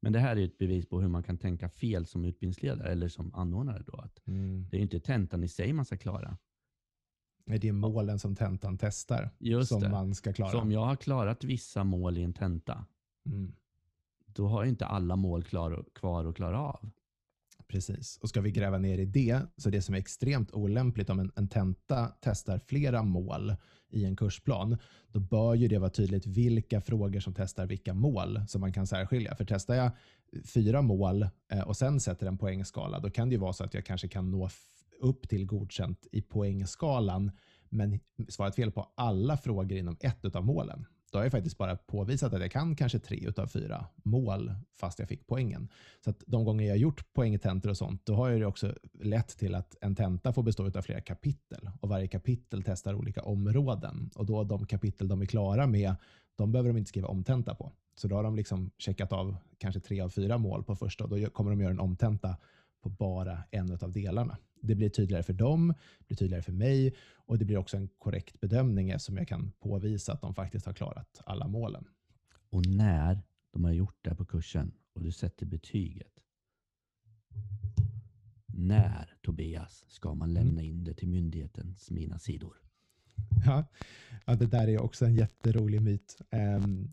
[0.00, 3.08] Men det här är ett bevis på hur man kan tänka fel som utbildningsledare eller
[3.08, 3.82] som anordnare.
[3.86, 4.68] Då, att Mm.
[4.70, 6.38] det är inte tentan i sig man ska klara.
[7.46, 9.88] Nej, Det är målen som tentan testar Just som det.
[9.88, 10.50] man ska klara.
[10.50, 12.84] Så om jag har klarat vissa mål i en tenta,
[13.26, 13.52] Mm.
[14.26, 16.90] då har jag inte alla mål klar, kvar att klara av.
[17.68, 18.18] Precis.
[18.22, 21.32] Och ska vi gräva ner i det, så det som är extremt olämpligt om en,
[21.36, 23.54] en tenta testar flera mål
[23.88, 24.76] i en kursplan,
[25.08, 28.86] då bör ju det vara tydligt vilka frågor som testar vilka mål som man kan
[28.86, 29.34] särskilja.
[29.36, 29.90] För testar jag
[30.44, 33.74] fyra mål eh, och sen sätter en poängskala, då kan det ju vara så att
[33.74, 34.48] jag kanske kan nå
[35.00, 37.30] upp till godkänt i poängskalan,
[37.68, 40.86] men svarat fel på alla frågor inom ett av målen.
[41.14, 44.98] Då har jag faktiskt bara påvisat att jag kan kanske tre av fyra mål fast
[44.98, 45.68] jag fick poängen.
[46.04, 48.74] Så att de gånger jag har gjort poängtentor och sånt, då har ju det också
[49.02, 53.22] lett till att en tenta får bestå av flera kapitel och varje kapitel testar olika
[53.22, 55.94] områden och då de kapitel de är klara med,
[56.36, 57.72] de behöver de inte skriva omtenta på.
[57.96, 61.10] Så då har de liksom checkat av kanske tre av fyra mål på första och
[61.10, 62.36] då kommer de göra en omtenta
[62.82, 64.38] på bara en av delarna.
[64.66, 67.88] Det blir tydligare för dem, det blir tydligare för mig och det blir också en
[67.98, 71.84] korrekt bedömning eftersom jag kan påvisa att de faktiskt har klarat alla målen.
[72.50, 73.22] Och när
[73.52, 76.20] de har gjort det på kursen och du sätter betyget.
[78.46, 82.56] När, Tobias, ska man lämna in det till myndighetens mina sidor?
[83.46, 83.64] Ja,
[84.26, 86.18] ja, det där är också en jätterolig myt.
[86.30, 86.90] Ehm,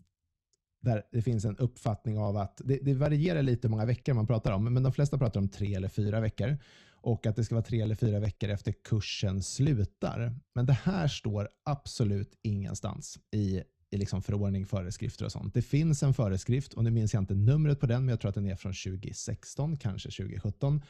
[0.80, 4.26] där det finns en uppfattning av att det, det varierar lite hur många veckor man
[4.26, 6.58] pratar om, men de flesta pratar om tre eller fyra veckor
[7.02, 10.34] och att det ska vara tre eller fyra veckor efter kursen slutar.
[10.54, 15.54] Men det här står absolut ingenstans i, i liksom förordning, föreskrifter och sånt.
[15.54, 18.28] Det finns en föreskrift och nu minns jag inte numret på den, men jag tror
[18.28, 20.82] att den är från 2016, kanske 2017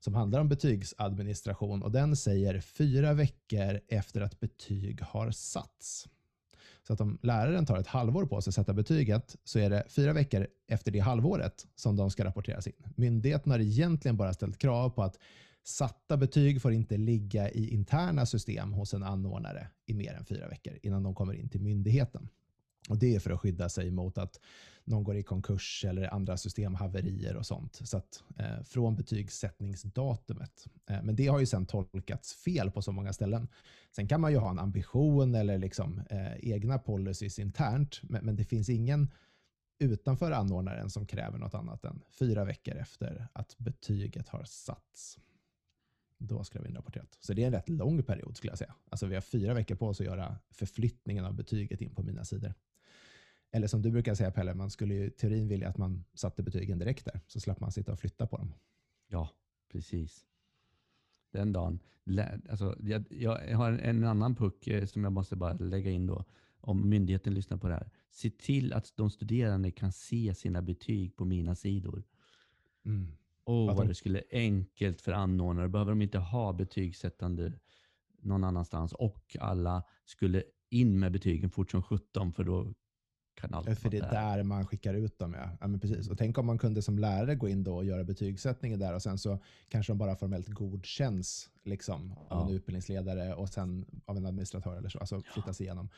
[0.00, 6.08] som handlar om betygsadministration och den säger fyra veckor efter att betyg har satts.
[6.86, 9.84] Så att om läraren tar ett halvår på sig att sätta betyget så är det
[9.88, 12.92] fyra veckor efter det halvåret som de ska rapporteras in.
[12.96, 15.18] Myndigheten har egentligen bara ställt krav på att
[15.64, 20.48] satta betyg får inte ligga i interna system hos en anordnare i mer än fyra
[20.48, 22.28] veckor innan de kommer in till myndigheten.
[22.88, 24.40] Och Det är för att skydda sig mot att
[24.84, 27.80] någon går i konkurs eller andra systemhaverier och sånt.
[27.84, 30.66] Så att, eh, från betygssättningsdatumet.
[30.90, 33.48] Eh, men det har ju sen tolkats fel på så många ställen.
[33.96, 38.36] Sen kan man ju ha en ambition eller liksom, eh, egna policies internt, men, men
[38.36, 39.10] det finns ingen
[39.78, 45.18] utanför anordnaren som kräver något annat än fyra veckor efter att betyget har satts.
[46.26, 47.16] Då ska det vara inrapporterat.
[47.20, 48.74] Så det är en rätt lång period skulle jag säga.
[48.90, 52.24] Alltså vi har fyra veckor på oss att göra förflyttningen av betyget in på mina
[52.24, 52.54] sidor.
[53.50, 56.42] Eller som du brukar säga Pelle, man skulle ju i teorin vilja att man satte
[56.42, 58.54] betygen direkt där, så slapp man sitta och flytta på dem.
[59.08, 59.30] Ja,
[59.72, 60.26] precis.
[61.30, 61.78] Den dagen.
[62.48, 66.24] Alltså, jag, jag har en, annan puck eh, som jag måste bara lägga in då.
[66.60, 67.90] Om myndigheten lyssnar på det här.
[68.10, 72.04] Se till att de studerande kan se sina betyg på mina sidor.
[73.44, 75.68] Åh, Att vad de- det skulle enkelt för anordnare.
[75.68, 77.52] Behöver de inte ha betygssättande
[78.22, 82.74] någon annanstans och alla skulle in med betygen fort som 17 för då
[83.34, 85.34] kan allt Ja, För det är där man skickar ut dem.
[85.34, 85.50] Ja.
[85.60, 86.08] Ja, men precis.
[86.08, 89.02] Och tänk om man kunde som lärare gå in då och göra betygssättningen där och
[89.02, 92.48] sen så kanske de bara formellt godkänns liksom, av Ja.
[92.48, 94.98] en utbildningsledare och sen av en administratör eller så.
[94.98, 95.88] Alltså flyttas igenom.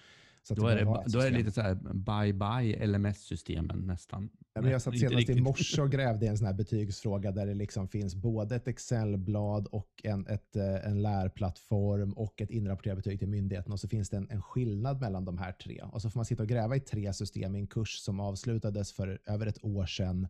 [0.46, 4.30] Så att Då är, det, då är det lite så här bye-bye LMS-systemen nästan.
[4.54, 7.46] Ja, men jag satt senast i morse och grävde i en sån här betygsfråga där
[7.46, 12.96] det liksom finns både ett Excel-blad och en, ett, eh, en lärplattform och ett inrapporterat
[12.96, 15.82] betyg till myndigheten och så finns det en, en skillnad mellan de här tre.
[15.92, 18.92] Och så får man sitta och gräva i tre system i en kurs som avslutades
[18.92, 20.28] för över ett år sedan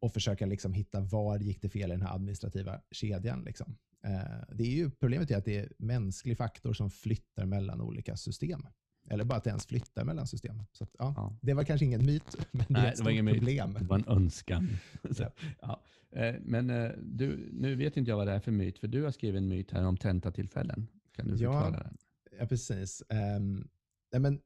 [0.00, 3.42] och försöka liksom hitta var gick det fel i den här administrativa kedjan.
[3.44, 3.76] Liksom.
[4.04, 8.16] Eh, det är ju, problemet är att det är mänsklig faktor som flyttar mellan olika
[8.16, 8.66] system.
[9.10, 10.62] Eller bara att det ens flyttar mellan system.
[10.72, 11.38] Så att, ja, Ja.
[11.42, 13.34] Det var kanske ingen myt, men det Nej, ett det var ingen myt.
[13.38, 13.76] problem.
[13.80, 14.68] Det var en önskan.
[15.10, 15.24] Så,
[15.60, 15.82] Ja.
[16.10, 19.02] Eh, Men eh, du, nu vet inte jag vad det är för myt, för du
[19.02, 20.88] har skrivit en myt här om tentatillfällen.
[21.16, 21.96] Kan du förklara den?
[22.38, 23.02] Ja, precis.
[23.36, 23.68] Um,
[24.12, 24.40] nej, men,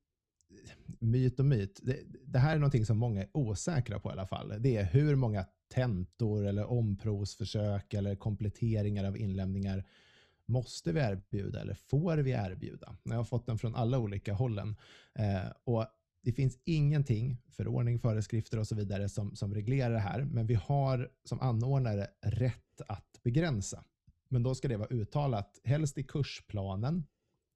[0.99, 1.81] myt och myt.
[1.83, 4.55] Det, det här är någonting som många är osäkra på i alla fall.
[4.59, 5.45] Det är hur många
[5.75, 9.85] tentor eller omprovsförsök eller kompletteringar av inlämningar
[10.51, 12.97] måste vi erbjuda eller får vi erbjuda?
[13.03, 14.77] Jag har fått den från alla olika hållen.
[15.15, 15.87] Eh, och
[16.23, 20.55] det finns ingenting, förordning, föreskrifter och så vidare, som, som reglerar det här, men vi
[20.55, 23.85] har som anordnare rätt att begränsa.
[24.29, 27.05] Men då ska det vara uttalat, helst i kursplanen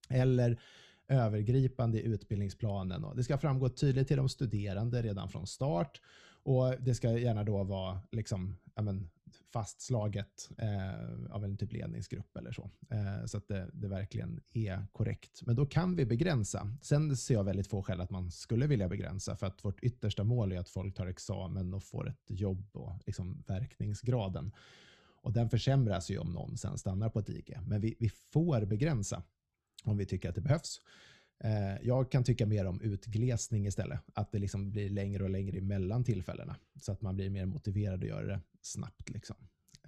[0.09, 0.61] eller
[1.09, 3.05] övergripande i utbildningsplanen.
[3.05, 6.01] Och det ska framgå tydligt till de studerande redan från start
[6.45, 9.11] och det ska gärna då vara liksom, men,
[9.53, 12.71] fastslaget eh, av en typ ledningsgrupp eller så.
[12.91, 15.43] Eh, så att det, det, verkligen är korrekt.
[15.43, 16.77] Men då kan vi begränsa.
[16.83, 20.25] Sen ser jag väldigt få skäl att man skulle vilja begränsa för att vårt yttersta
[20.25, 24.53] mål är att folk tar examen och får ett jobb och liksom verkningsgraden.
[25.23, 27.59] Och den försämras ju om någon sen stannar på ett IG.
[27.67, 29.23] Men vi, vi får begränsa
[29.85, 30.81] om vi tycker att det behövs.
[31.39, 34.01] Eh, jag kan tycka mer om utglesning istället.
[34.15, 36.57] Att det liksom blir längre och längre emellan tillfällena.
[36.81, 39.11] Så att man blir mer motiverad att göra det snabbt.
[39.11, 39.37] Liksom.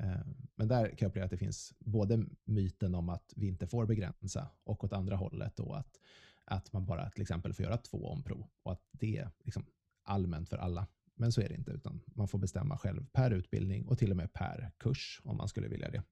[0.01, 3.67] Eh, men där kan jag uppleva att det finns både myten om att vi inte
[3.67, 6.01] får begränsa och åt andra hållet då att,
[6.45, 9.67] att man bara till exempel får göra två omprov och att det är liksom
[10.03, 10.87] allmänt för alla.
[11.15, 14.17] Men så är det inte, utan man får bestämma själv per utbildning och till och
[14.17, 16.03] med per kurs om man skulle vilja det.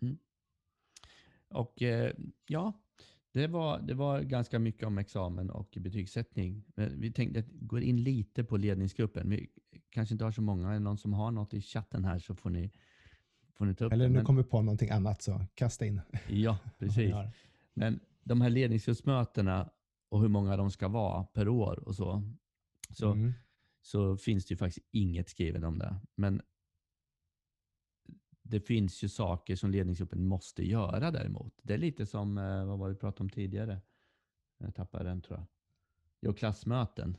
[0.00, 0.18] Mm.
[1.48, 2.14] Och eh,
[2.46, 2.72] ja,
[3.34, 6.64] det var, det var ganska mycket om examen och betygssättning.
[6.74, 9.30] Vi tänkte att gå in lite på ledningsgruppen.
[9.30, 9.48] Vi
[9.90, 10.68] kanske inte har så många.
[10.68, 12.70] Är det någon som har något i chatten här så får ni,
[13.54, 14.24] får ni ta upp Eller nu Men...
[14.24, 16.00] kommer på någonting annat så kasta in.
[16.28, 17.14] Ja, precis.
[17.74, 19.70] Men de här ledningsgruppsmötena
[20.08, 22.22] och hur många de ska vara per år och så,
[22.90, 23.32] så, mm.
[23.82, 25.96] så finns det ju faktiskt inget skrivet om det.
[26.14, 26.42] Men
[28.44, 31.54] det finns ju saker som ledningsgruppen måste göra däremot.
[31.62, 33.80] Det är lite som, eh, vad var det vi pratade om tidigare?
[34.58, 35.46] Jag tappade den tror jag.
[36.20, 37.16] Jo, klassmöten.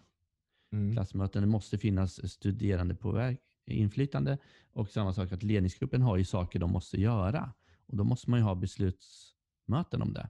[0.72, 0.94] Mm.
[0.94, 3.36] Klassmöten, det måste finnas studerande på
[3.66, 4.38] inflytande
[4.74, 7.54] och samma sak att ledningsgruppen har ju saker de måste göra
[7.86, 10.30] och då måste man ju ha beslutsmöten om det.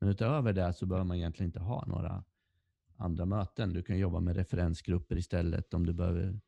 [0.00, 2.24] Men utöver det så behöver man egentligen inte ha några
[2.96, 3.72] andra möten.
[3.72, 6.40] Du kan jobba med referensgrupper istället om du behöver.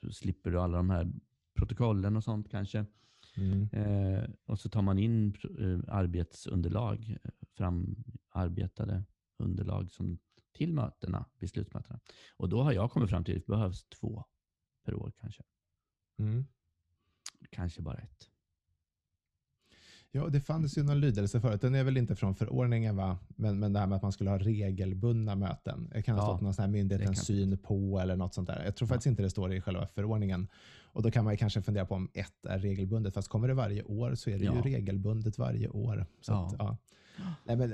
[0.00, 1.12] Så slipper du alla de här
[1.54, 2.86] protokollen och sånt kanske.
[3.38, 3.68] Mm.
[3.72, 7.16] Eh, och så tar man in eh, arbetsunderlag,
[7.56, 9.04] framarbetade
[9.38, 10.18] underlag som,
[10.52, 12.00] till mötena, beslutsmötena.
[12.36, 14.24] Och då har jag kommit fram till att det behövs två
[14.84, 15.42] per år kanske.
[16.18, 16.46] Mm.
[17.50, 18.30] Kanske bara ett.
[20.12, 21.60] Ja, det fanns ju någon lydelse förut.
[21.60, 23.18] Den är väl inte från förordningen, va?
[23.28, 25.90] Men, men det här med att man skulle ha regelbundna möten.
[25.94, 28.64] Det kan ha ja, stått någon sån här myndighetens syn på eller något sånt där.
[28.64, 28.94] Jag tror ja.
[28.94, 30.48] faktiskt inte det står i själva förordningen.
[30.82, 33.14] Och Då kan man kanske fundera på om ett är regelbundet.
[33.14, 34.54] Fast kommer det varje år så är det ja.
[34.54, 36.06] ju regelbundet varje år.
[36.20, 36.76] Så att, ja.
[37.44, 37.70] Nej, men,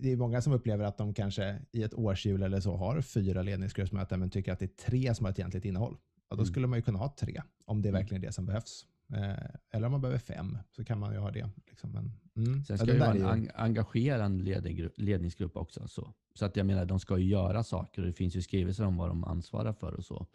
[0.00, 3.42] det är många som upplever att de kanske i ett årshjul eller så har fyra
[3.42, 5.96] ledningsgruppsmöten men tycker att det är tre som har ett egentligt innehåll.
[6.28, 6.52] Och då mm.
[6.52, 8.00] skulle man ju kunna ha tre om det är mm.
[8.00, 8.86] verkligen det som behövs.
[9.12, 11.50] Eh, eller om man behöver fem så kan man ju ha det.
[11.66, 11.90] Liksom.
[11.90, 12.64] Men, mm.
[12.64, 13.50] Sen ska ja, det vara en ju...
[13.54, 15.88] engagerande ledningsgrupp också.
[15.88, 16.14] Så.
[16.34, 18.96] så att jag menar, de ska ju göra saker och det finns ju skrivelser om
[18.96, 20.26] vad de ansvarar för och så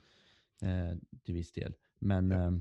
[0.61, 1.73] eh, till viss del.
[1.99, 2.45] Men, ja.
[2.45, 2.51] eh,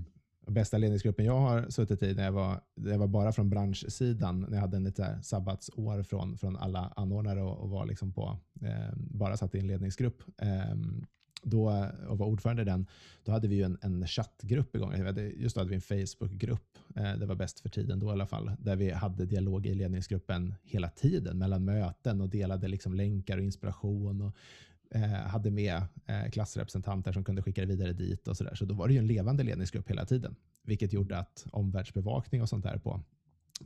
[0.50, 4.54] Bästa ledningsgruppen jag har suttit i, när jag var, det var bara från branschsidan, när
[4.54, 8.92] jag hade en lite sabbatsår från, från alla anordnare och, och var liksom på, eh,
[8.96, 10.22] bara satt i en ledningsgrupp.
[11.42, 12.86] Då, eh, och var ordförande i den,
[13.24, 14.92] då hade vi ju en, en chattgrupp igång.
[15.36, 16.78] Just då hade vi en Facebookgrupp.
[16.96, 18.50] Eh, det var bäst för tiden då i alla fall.
[18.58, 23.44] Där vi hade dialog i ledningsgruppen hela tiden mellan möten och delade liksom länkar och
[23.44, 24.22] inspiration.
[24.22, 24.36] Och,
[24.90, 28.54] eh, hade med eh, klassrepresentanter som kunde skicka det vidare dit och så där.
[28.54, 30.36] Så då var det ju en levande ledningsgrupp hela tiden.
[30.62, 33.00] Vilket gjorde att omvärldsbevakning och sånt där på,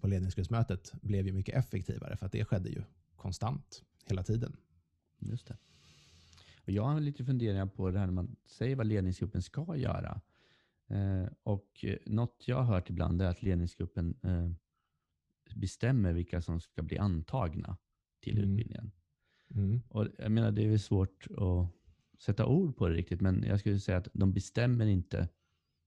[0.00, 2.82] på ledningsgruppsmötet blev ju mycket effektivare för att det skedde ju
[3.16, 4.56] konstant hela tiden.
[5.18, 5.56] Just det.
[6.64, 10.20] Och jag har lite funderingar på det här när man säger vad ledningsgruppen ska göra.
[10.88, 14.50] Eh, och något jag har hört ibland är att ledningsgruppen eh,
[15.56, 17.76] bestämmer vilka som ska bli antagna
[18.20, 18.50] till mm.
[18.50, 18.92] utbildningen.
[19.54, 19.82] Mm.
[19.88, 21.68] Och jag menar, det är svårt att
[22.18, 25.28] sätta ord på det riktigt, men jag skulle säga att de bestämmer inte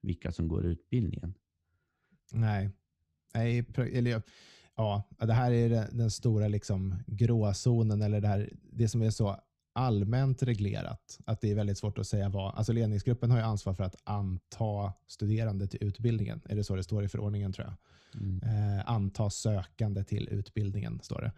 [0.02, 1.34] vilka som går utbildningen.
[2.32, 2.70] Nej,
[3.34, 4.24] Nej eller
[4.76, 9.40] ja, det här är den stora liksom gråzonen, eller det, här, det som är så
[9.76, 11.20] allmänt reglerat.
[11.26, 12.56] Att det är väldigt svårt att säga vad.
[12.56, 16.42] Alltså ledningsgruppen har ju ansvar för att anta studerande till utbildningen.
[16.50, 17.76] Är det så det står i förordningen tror jag?
[18.22, 18.42] Mm.
[18.44, 21.32] Eh, anta sökande till utbildningen står det.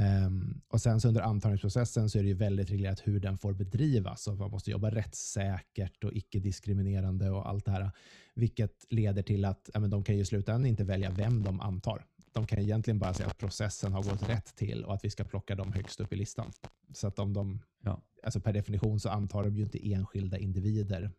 [0.00, 0.30] Eh,
[0.68, 4.26] och sen så under antagningsprocessen så är det ju väldigt reglerat hur den får bedrivas.
[4.26, 7.90] Och man måste jobba rättssäkert och icke-diskriminerande och allt det här.
[8.34, 11.60] Vilket leder till att ja, men de kan ju i slutändan inte välja vem de
[11.60, 15.10] antar de kan egentligen bara säga att processen har gått rätt till och att vi
[15.10, 16.52] ska plocka dem högst upp i listan.
[16.92, 18.02] Så att om de, ja.
[18.22, 21.10] alltså per definition så antar de ju inte enskilda individer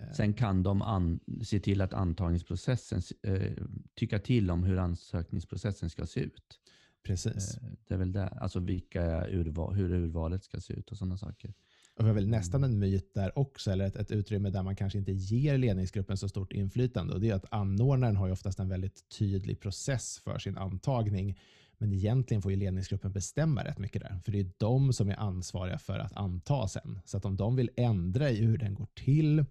[0.00, 3.52] Eh, Sen kan de an, se till att antagningsprocessen, eh,
[3.94, 6.60] tycka till om hur ansökningsprocessen ska se ut.
[7.02, 7.56] Precis.
[7.56, 11.16] Eh, det är väl det, alltså vilka urval, hur urvalet ska se ut och sådana
[11.16, 11.54] saker.
[11.96, 14.76] Och vi har väl nästan en myt där också, eller ett, ett utrymme där man
[14.76, 17.14] kanske inte ger ledningsgruppen så stort inflytande.
[17.14, 21.38] Och det är att anordnaren har ju oftast en väldigt tydlig process för sin antagning.
[21.78, 24.18] Men egentligen får ju ledningsgruppen bestämma rätt mycket där.
[24.24, 27.00] För det är de som är ansvariga för att anta sen.
[27.04, 29.44] Så att om de vill ändra i hur den går till,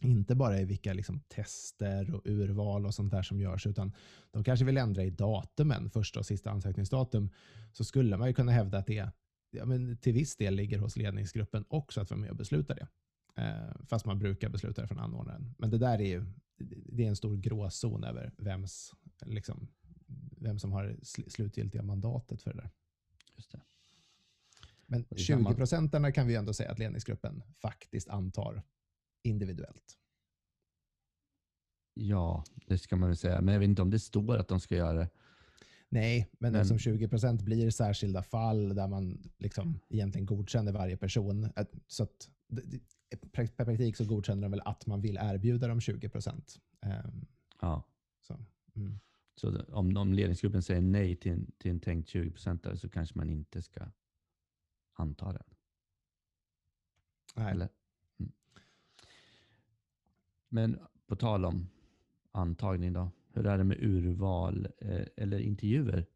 [0.00, 3.92] inte bara i vilka liksom tester och urval och sånt där som görs, utan
[4.30, 7.30] de kanske vill ändra i datumen, första och sista ansökningsdatum,
[7.72, 9.10] så skulle man ju kunna hävda att det
[9.50, 12.88] ja, men till viss del ligger hos ledningsgruppen också att vara med och besluta det.
[13.36, 15.54] Eh, fast man brukar besluta det från anordnaren.
[15.58, 16.24] Men det där är ju
[16.86, 18.94] det är en stor gråzon över vems,
[19.26, 19.68] liksom,
[20.40, 22.70] vem som har sl slutgiltiga mandatet för det där.
[23.36, 23.60] Just det.
[24.86, 28.62] Men det är samma- 20 procenterna kan vi ändå säga att ledningsgruppen faktiskt antar
[29.22, 29.98] individuellt.
[31.94, 33.40] Ja, det ska man väl säga.
[33.40, 35.08] Men jag vet inte om det står att de ska göra det.
[35.90, 40.96] Nej, men, Men- eftersom 20 procent blir särskilda fall där man liksom egentligen godkänner varje
[40.96, 41.48] person.
[41.86, 42.30] Så att,
[43.32, 46.58] per praktik så godkänner de väl att man vill erbjuda dem 20 procent.
[46.80, 47.26] Ehm,
[47.60, 47.82] Ja.
[48.20, 48.38] så,
[48.76, 48.98] mm.
[49.36, 53.18] Så om, om ledningsgruppen säger nej till, en- till en tänkt 20 procentare så kanske
[53.18, 53.90] man inte ska
[54.94, 55.42] anta den.
[57.34, 57.50] Nej.
[57.52, 57.68] Eller?
[58.18, 58.32] Mm.
[60.48, 61.68] Men på tal om
[62.32, 63.10] antagning då.
[63.32, 66.06] Hur är det med urval eh, eller intervjuer?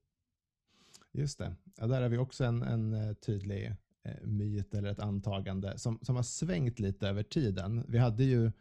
[1.13, 1.55] Just det.
[1.77, 5.99] Ja, där har vi också en, en eh, tydlig eh, myt eller ett antagande som,
[6.03, 7.85] som har svängt lite över tiden.
[7.89, 8.53] Vi hade ju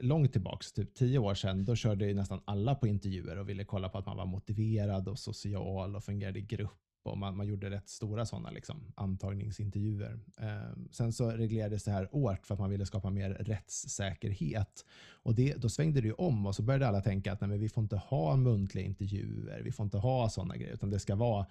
[0.00, 3.64] långt tillbaks, typ tio år sedan, då körde ju nästan alla på intervjuer och ville
[3.64, 6.87] kolla på att man var motiverad och social och fungerade i grupp.
[7.08, 10.20] Och man, man gjorde rätt stora sådana liksom, antagningsintervjuer.
[10.36, 14.84] Eh, sen så reglerades det här årt för att man ville skapa mer rättssäkerhet.
[15.22, 17.60] Och det, då svängde det ju om och så började alla tänka att nej, men
[17.60, 21.14] vi får inte ha muntliga intervjuer, vi får inte ha sådana grejer, utan det ska
[21.16, 21.46] vara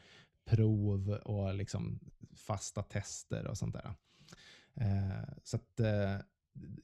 [0.46, 2.00] prov och liksom
[2.36, 3.94] fasta tester och sånt där.
[4.74, 6.16] Eh, så att, eh,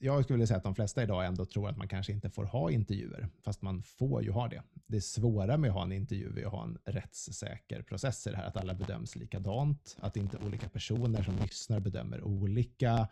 [0.00, 2.44] jag skulle vilja säga att de flesta idag ändå tror att man kanske inte får
[2.44, 4.62] ha intervjuer, fast man får ju ha det.
[4.86, 8.36] Det svåra med att ha en intervju är att ha en rättssäker process i det
[8.36, 13.08] här, att alla bedöms likadant, att inte olika personer som lyssnar bedömer olika,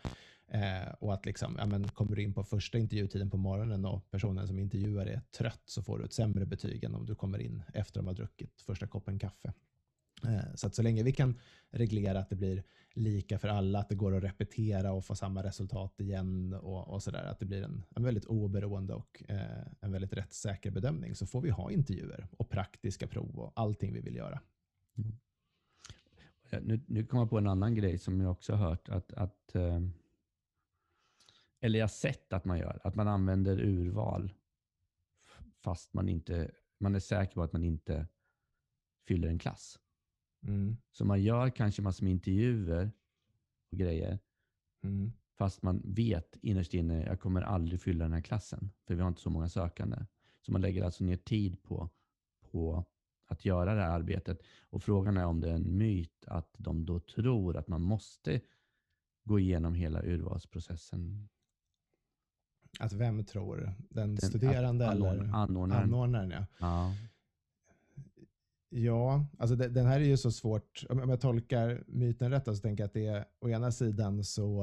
[0.52, 4.10] Eh, och att liksom, ja, men kommer du in på första intervjutiden på morgonen och
[4.10, 7.38] personen som intervjuar är trött så får du ett sämre betyg än om du kommer
[7.38, 9.52] in efter de har druckit första koppen kaffe.
[10.24, 13.88] Eh, så att så länge vi kan reglera att det blir lika för alla, att
[13.88, 17.62] det går att repetera och få samma resultat igen och, och sådär, att det blir
[17.62, 22.28] en, en väldigt oberoende och eh, en väldigt rättssäker bedömning så får vi ha intervjuer
[22.36, 24.40] och praktiska prov och allting vi vill göra.
[26.50, 28.88] Ja, Nu, nu kommer jag på en annan grej som jag också har hört.
[28.88, 29.80] Att, att, eh,
[31.60, 32.80] eller jag har sett att man gör.
[32.84, 34.32] Att man använder urval
[35.62, 38.06] fast man, inte, man är säker på att man inte
[39.06, 39.78] fyller en klass.
[40.42, 40.76] Mm.
[40.92, 42.90] Så man gör kanske massor med intervjuer
[43.72, 44.18] och grejer.
[44.84, 45.12] Mm.
[45.38, 48.70] Fast man vet innerst inne, jag kommer aldrig fylla den här klassen.
[48.86, 49.96] För vi har inte så många sökande.
[50.40, 51.90] Så man lägger alltså ner tid på,
[52.50, 52.84] på
[53.26, 54.42] att göra det här arbetet.
[54.70, 58.40] Och frågan är om det är en myt att de då tror att man måste
[59.24, 61.28] gå igenom hela urvalsprocessen.
[62.80, 63.74] Att vem tror?
[63.90, 65.82] Den, Den- studerande att anordn- eller anordnaren.
[65.84, 66.30] anordnaren?
[66.30, 66.46] Ja.
[66.60, 66.94] Ja.
[68.74, 70.84] Ja, alltså det, den här är ju så svårt.
[70.88, 74.62] Om jag tolkar myten rätt så tänker jag att det är, å ena sidan så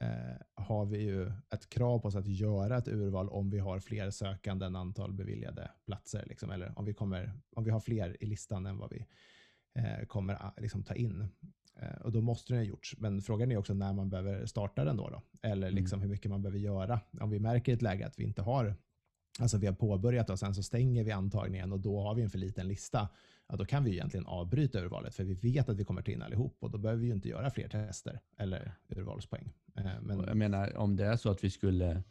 [0.00, 3.80] eh, har vi ju ett krav på oss att göra ett urval om vi har
[3.80, 6.24] fler sökande än antal beviljade platser.
[6.28, 9.06] Liksom, eller om vi, kommer, om vi har fler i listan än vad vi
[9.74, 11.28] eh, kommer a- liksom, ta in.
[11.76, 12.94] Eh, och då måste den ha gjorts.
[12.98, 15.08] Men frågan är också när man behöver starta den då.
[15.08, 15.22] då.
[15.42, 17.00] Eller liksom hur mycket man behöver göra.
[17.20, 18.74] Om vi märker i ett läge att vi inte har
[19.40, 22.30] Alltså vi har påbörjat och sen så stänger vi antagningen och då har vi en
[22.30, 23.08] för liten lista.
[23.48, 26.22] Ja, då kan vi egentligen avbryta urvalet för vi vet att vi kommer ta in
[26.22, 29.52] allihop och då behöver vi ju inte göra fler tester eller urvalspoäng.
[29.76, 32.02] Eh, Men, Jag menar, om det är så att vi skulle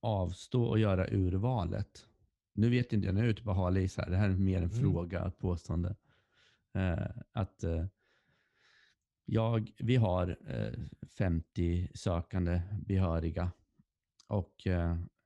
[0.00, 2.06] avstå och göra urvalet.
[2.54, 4.10] Nu vet inte jag, nu är jag ute på hal is här.
[4.10, 4.80] Det här är mer en Mm.
[4.80, 5.96] fråga, ett påstående.
[6.74, 7.86] Eh, att eh,
[9.24, 10.72] jag, vi har eh,
[11.18, 13.52] 50 sökande behöriga
[14.26, 14.66] och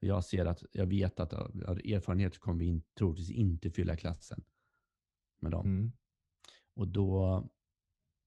[0.01, 4.43] jag ser att jag vet att av erfarenhet kommer vi in, troligtvis inte fylla klassen
[5.43, 5.67] med dem.
[5.67, 5.93] mm,
[6.75, 7.45] Och då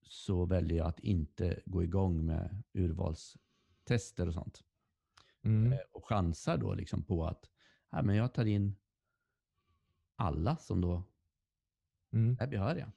[0.05, 4.63] så väljer jag att inte gå igång med urvalstester och sånt.
[5.43, 7.49] mm, Eh, Och chansar då liksom på att
[7.91, 8.75] ja, men jag tar in
[10.15, 11.03] alla som då
[12.13, 12.91] mm, är behöriga.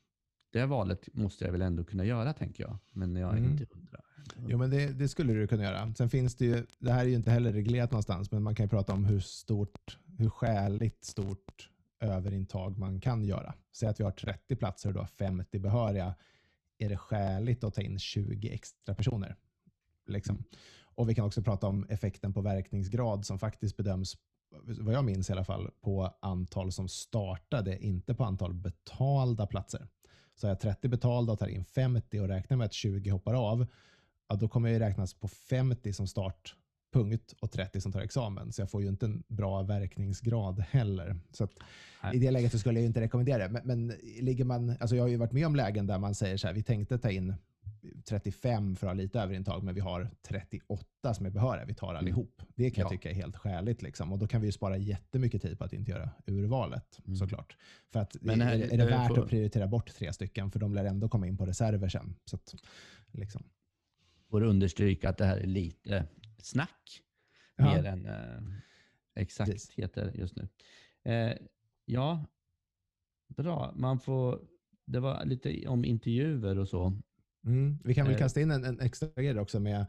[0.51, 2.79] det valet måste jag väl ändå kunna göra, tänker jag.
[2.93, 3.51] Men jag är Mm.
[3.51, 4.01] inte hundra.
[4.49, 5.95] Jo, men det, det skulle du kunna göra.
[5.95, 8.67] Sen finns det ju, det här är ju inte heller reglerat någonstans, men man kan
[8.67, 11.71] ju prata om hur stort, hur skäligt stort
[12.01, 13.55] överintag man kan göra.
[13.73, 16.15] Säg att vi har 30 platser och du har 50 behöriga.
[16.79, 19.37] Är det skäligt att ta in 20 extra personer?
[20.07, 20.45] Liksom.
[20.83, 24.17] Och vi kan också prata om effekten på verkningsgrad som faktiskt bedöms,
[24.81, 29.89] vad jag minns i alla fall, på antal som startade, inte på antal betalda platser.
[30.35, 33.35] Så har jag 30 betalda och tar in 50 och räknar med att 20 hoppar
[33.35, 33.67] av,
[34.29, 36.07] ja, då kommer jag räknas på 50 som
[36.97, 38.53] startpunkt och 30 som tar examen.
[38.53, 41.17] Så jag får ju inte en bra verkningsgrad heller.
[41.33, 41.53] Så att
[42.15, 43.49] i det läget så skulle jag inte rekommendera det.
[43.49, 46.37] Men, men ligger man, alltså jag har ju varit med om lägen där man säger
[46.37, 47.35] så här, vi tänkte ta in
[48.05, 51.65] 35 för att ha lite överintag, men vi har 38 som är behöriga.
[51.65, 52.43] Vi tar allihop.
[52.55, 52.91] Det kan jag Ja.
[52.91, 53.83] tycka är helt skäligt.
[53.83, 54.13] Liksom.
[54.13, 57.17] Och då kan vi ju spara jättemycket tid på att inte göra urvalet, Mm.
[57.17, 57.57] såklart.
[57.93, 60.51] För att Men här- är, är det det värt får- att prioritera bort tre stycken?
[60.51, 62.15] För de lär ändå komma in på reserver sen.
[62.25, 62.55] Så att,
[63.13, 63.43] liksom.
[64.31, 66.05] får understryka att det här är lite
[66.39, 67.03] snack
[67.57, 67.65] Ja.
[67.65, 68.43] mer än eh,
[69.15, 70.49] exaktheter just nu.
[71.03, 71.37] Eh,
[71.85, 72.25] ja,
[73.27, 73.73] bra.
[73.77, 74.41] Man får,
[74.85, 76.93] det var lite om intervjuer och så.
[77.45, 77.79] Mm.
[77.85, 78.19] Vi kan väl Eh.
[78.19, 79.87] kasta in en, en extra grej också med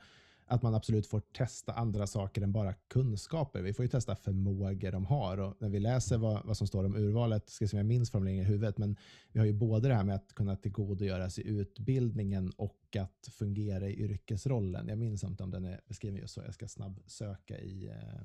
[0.50, 3.62] att man absolut får testa andra saker än bara kunskaper.
[3.62, 5.38] Vi får ju testa förmågor de har.
[5.38, 7.86] Och när vi läser vad, vad som står om urvalet, ska jag se om jag
[7.86, 8.96] minns formuleringen i huvudet, men
[9.32, 13.90] vi har ju både det här med att kunna tillgodogöra sig utbildningen och att fungera
[13.90, 14.88] i yrkesrollen.
[14.88, 16.42] Jag minns inte om den är beskriven just så.
[16.46, 18.22] Jag ska snabbsöka i, eh,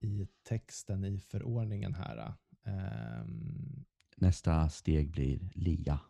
[0.00, 2.34] i texten i förordningen här.
[3.22, 3.84] Um,
[4.16, 6.00] Nästa steg blir LIA.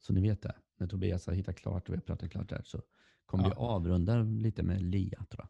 [0.00, 0.54] Så ni vet det.
[0.76, 2.82] När Tobias har hittat klart och vi har pratat klart där så
[3.26, 3.48] kommer Ja.
[3.50, 5.48] vi avrunda lite med LIA tror jag.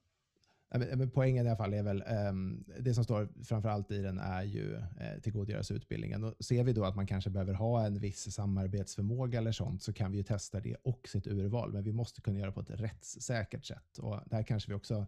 [0.99, 4.19] Men- Poängen i alla fall är väl, ehm, det som står framför allt i den
[4.19, 6.25] är ju eh, tillgodogöra sig utbildningen.
[6.25, 9.93] Och ser vi då att man kanske behöver ha en viss samarbetsförmåga eller sånt så
[9.93, 11.73] kan vi ju testa det och sitt urval.
[11.73, 13.99] Men vi måste kunna göra det på ett rättssäkert sätt.
[13.99, 15.07] Och det här kanske vi också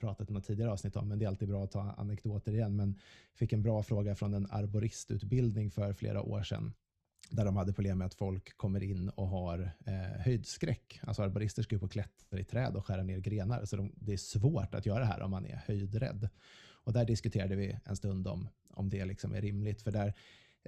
[0.00, 2.76] pratat i något tidigare avsnitt om, men det är alltid bra att ta anekdoter igen.
[2.76, 2.98] Men
[3.34, 6.72] fick en bra fråga från en arboristutbildning för flera år sedan
[7.30, 11.00] där de hade problem med att folk kommer in och har eh, höjdskräck.
[11.02, 14.12] Alltså arborister ska ju på klättra i träd och skära ner grenar, så de, det
[14.12, 16.28] är svårt att göra det här om man är höjdrädd.
[16.84, 20.14] Och där diskuterade vi en stund om, om det liksom är rimligt, för där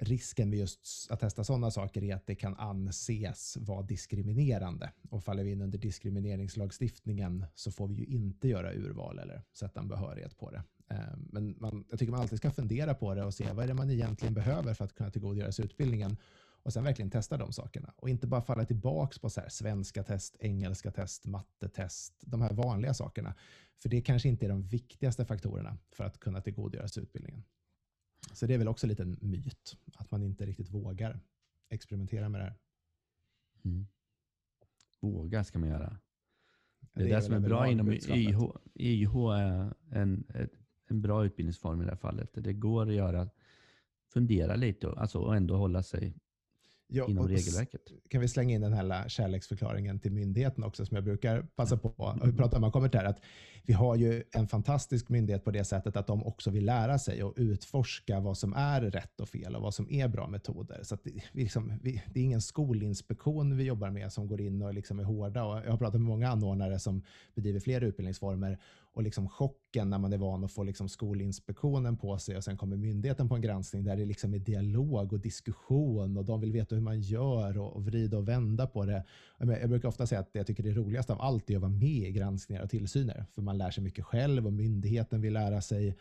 [0.01, 4.91] risken med just att testa sådana saker är att det kan anses vara diskriminerande.
[5.09, 9.79] Och faller vi in under diskrimineringslagstiftningen så får vi ju inte göra urval eller sätta
[9.79, 10.63] en behörighet på det.
[10.89, 13.67] Eh, men man, jag tycker man alltid ska fundera på det och se vad är
[13.67, 16.17] det man egentligen behöver för att kunna tillgodogöra sig utbildningen
[16.63, 17.93] och sen verkligen testa de sakerna.
[17.95, 22.53] Och inte bara falla tillbaka på så här svenska test, engelska test, mattetest, de här
[22.53, 23.35] vanliga sakerna.
[23.77, 27.43] För det kanske inte är de viktigaste faktorerna för att kunna tillgodogöra sig utbildningen.
[28.33, 31.19] Så det är väl också en liten myt, att man inte riktigt vågar
[31.69, 32.55] experimentera med det här.
[33.65, 33.87] Mm.
[34.99, 35.99] Våga ska man göra.
[36.79, 37.91] Det är Det det, är som är bra inom.
[37.91, 38.41] YH.
[38.75, 40.27] YH är en,
[40.87, 42.29] en bra utbildningsform i det här fallet.
[42.33, 43.29] Det går att göra,
[44.07, 46.15] fundera lite alltså, och ändå hålla sig
[46.91, 47.81] Ja, inom regelverket.
[48.09, 51.89] kan vi slänga in den här kärleksförklaringen till myndigheten också som jag brukar passa på.
[51.89, 53.19] Och vi pratar om man kommer till här, att
[53.65, 57.23] vi har ju en fantastisk myndighet på det sättet att de också vill lära sig
[57.23, 60.79] och utforska vad som är rätt och fel och vad som är bra metoder.
[60.83, 64.61] Så att det, liksom, vi, det är ingen skolinspektion vi jobbar med som går in
[64.61, 65.43] och liksom är hårda.
[65.43, 67.03] Och jag har pratat med många anordnare som
[67.35, 68.59] bedriver fler utbildningsformer
[68.99, 72.57] och liksom chocken när man är van att få liksom skolinspektionen på sig och sen
[72.57, 76.51] kommer myndigheten på en granskning där det liksom är dialog och diskussion och de vill
[76.51, 79.03] veta hur man gör och, och vrida och vända på det.
[79.37, 82.07] Jag brukar ofta säga att jag tycker det roligaste av allt är att vara med
[82.07, 85.97] i granskningar och tillsyner för man lär sig mycket själv och myndigheten vill lära sig.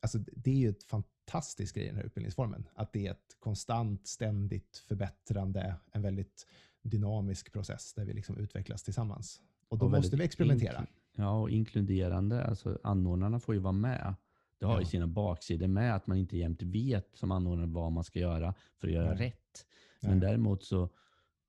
[0.00, 2.68] Alltså, det är ju ett fantastiskt grej i den här utbildningsformen.
[2.74, 6.46] Att det är ett konstant, ständigt förbättrande, en väldigt
[6.82, 9.40] dynamisk process där vi liksom utvecklas tillsammans.
[9.68, 10.78] Och då Och måste vi experimentera.
[10.78, 10.86] inkl-
[11.16, 12.44] Ja, och inkluderande.
[12.44, 14.14] Alltså anordnarna får ju vara med.
[14.58, 14.88] Det har ju Ja.
[14.88, 18.88] sina baksidor med att man inte jämt vet som anordnare vad man ska göra för
[18.88, 19.26] att göra Nej.
[19.26, 19.66] rätt.
[20.02, 20.20] Men Nej.
[20.28, 20.88] däremot så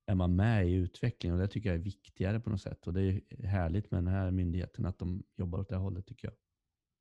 [0.06, 2.88] är man med i utvecklingen och det tycker jag är viktigare på något sätt.
[2.88, 6.28] Och det är härligt med den här myndigheten att de jobbar åt det hållet tycker
[6.28, 6.36] jag.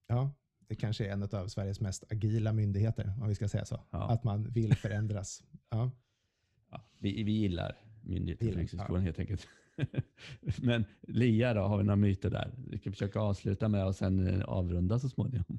[0.07, 0.31] Ja,
[0.69, 3.81] det kanske är en av Sveriges mest agila myndigheter, om vi ska säga så.
[3.91, 4.11] Ja.
[4.11, 5.43] Att man vill förändras.
[5.71, 5.91] Ja.
[6.71, 9.49] Ja, vi, vi gillar myndigheten Gillar, yrkeshögskolan helt enkelt.
[10.62, 12.55] Men LIA då, har vi några myter där?
[12.66, 15.59] Vi ska försöka avsluta med och sen eh, avrunda så småningom.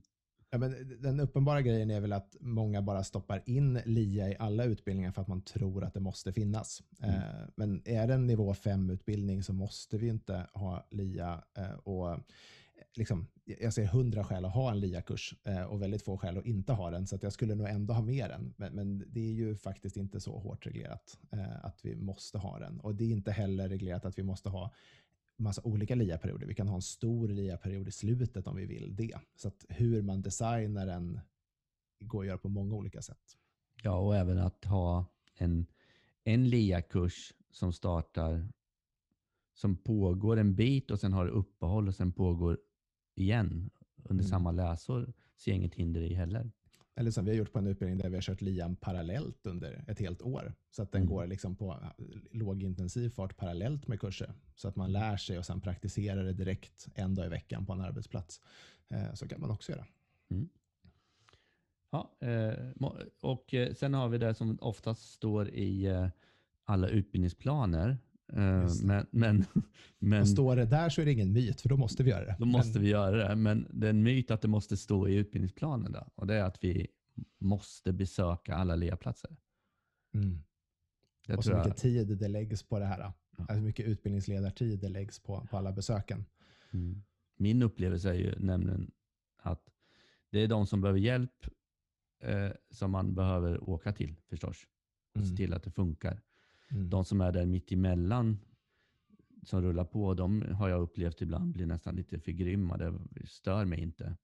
[0.50, 4.64] Ja, men den uppenbara grejen är väl att många bara stoppar in LIA i alla
[4.64, 6.84] utbildningar för att man tror att det måste finnas.
[7.02, 7.16] Mm.
[7.16, 7.22] Eh,
[7.56, 11.44] men är det en nivå 5-utbildning så måste vi inte ha LIA.
[11.58, 12.20] Eh, och
[12.98, 16.46] liksom, jag ser hundra skäl att ha en LIA-kurs eh, och väldigt få skäl att
[16.46, 18.54] inte ha den, så att jag skulle nog ändå ha med den.
[18.58, 22.60] Men, men det är ju faktiskt inte så hårt reglerat eh, att vi måste ha
[22.60, 22.80] den.
[22.80, 24.74] Och det är inte heller reglerat att vi måste ha
[25.38, 26.48] massa olika LIA-perioder.
[26.48, 29.20] Vi kan ha en stor LIA-period i slutet om vi vill det.
[29.36, 31.20] Så att hur man designar den
[32.00, 33.38] går att göra på många olika sätt.
[33.84, 35.66] Ja, och även att ha en,
[36.24, 38.48] en LIA-kurs som startar,
[39.54, 42.60] som pågår en bit och sen har uppehåll och sen pågår
[43.16, 43.70] igen
[44.04, 44.30] under Mm.
[44.30, 46.52] samma läsår ser jag inget hinder i heller.
[46.98, 49.84] Eller som vi har gjort på en utbildning där vi har kört LIAM parallellt under
[49.88, 50.54] ett helt år.
[50.72, 51.14] Så att den Mm.
[51.14, 51.84] går liksom på
[52.32, 54.34] lågintensiv fart parallellt med kurser.
[54.56, 57.74] Så att man lär sig och sen praktiserar det direkt en dag i veckan på
[57.74, 58.42] en arbetsplats.
[58.90, 59.86] Eh, Så kan man också göra.
[61.92, 62.54] Ja, eh,
[63.22, 65.88] och eh, sen har vi det som oftast står i
[66.64, 67.98] alla utbildningsplaner.
[68.34, 69.46] Eh, men men,
[70.00, 72.26] men Och står det där så är det ingen myt, för då måste vi göra
[72.26, 72.36] det.
[72.40, 73.36] då måste Men- vi göra det.
[73.36, 75.92] Men det är en myt att det måste stå i utbildningsplanen.
[75.92, 76.88] Då, och det är att vi
[77.40, 79.38] måste besöka alla LEA-platser.
[80.14, 80.40] Mm.
[81.38, 83.00] Och så jag, mycket tid det läggs på det här.
[83.00, 83.14] Ja.
[83.38, 86.26] Alltså mycket utbildningsledartid det läggs på, på alla besöken.
[86.74, 87.04] Mm.
[87.38, 88.92] Min upplevelse är ju nämligen
[89.38, 89.70] att
[90.32, 91.46] det är de som behöver hjälp
[92.24, 94.58] eh, som man behöver åka till förstås.
[95.16, 95.36] Och se Mm.
[95.38, 96.22] till att det funkar.
[96.72, 96.90] Mm.
[96.90, 98.40] De som är där mitt emellan
[99.44, 102.78] som rullar på, de har jag upplevt ibland blir nästan lite för grymma.
[102.78, 102.94] Det
[103.28, 104.18] stör mig inte.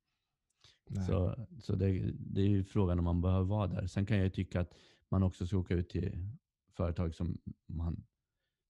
[0.89, 1.05] Nej.
[1.05, 3.87] Så, så det, det är ju frågan om man behöver vara där.
[3.87, 4.73] Sen kan jag ju tycka att
[5.09, 6.27] man också ska åka ut till
[6.71, 7.37] företag som
[7.67, 8.03] man,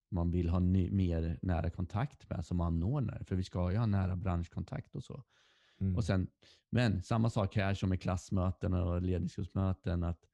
[0.10, 3.24] man vill ha ny, mer nära kontakt med som anordnare.
[3.24, 5.24] För vi ska ju ha nära branschkontakt och så.
[5.80, 5.96] Mm.
[5.96, 6.28] Och sen,
[6.70, 10.04] men samma sak här som med klassmöten och ledningsgruppsmöten.
[10.04, 10.26] Att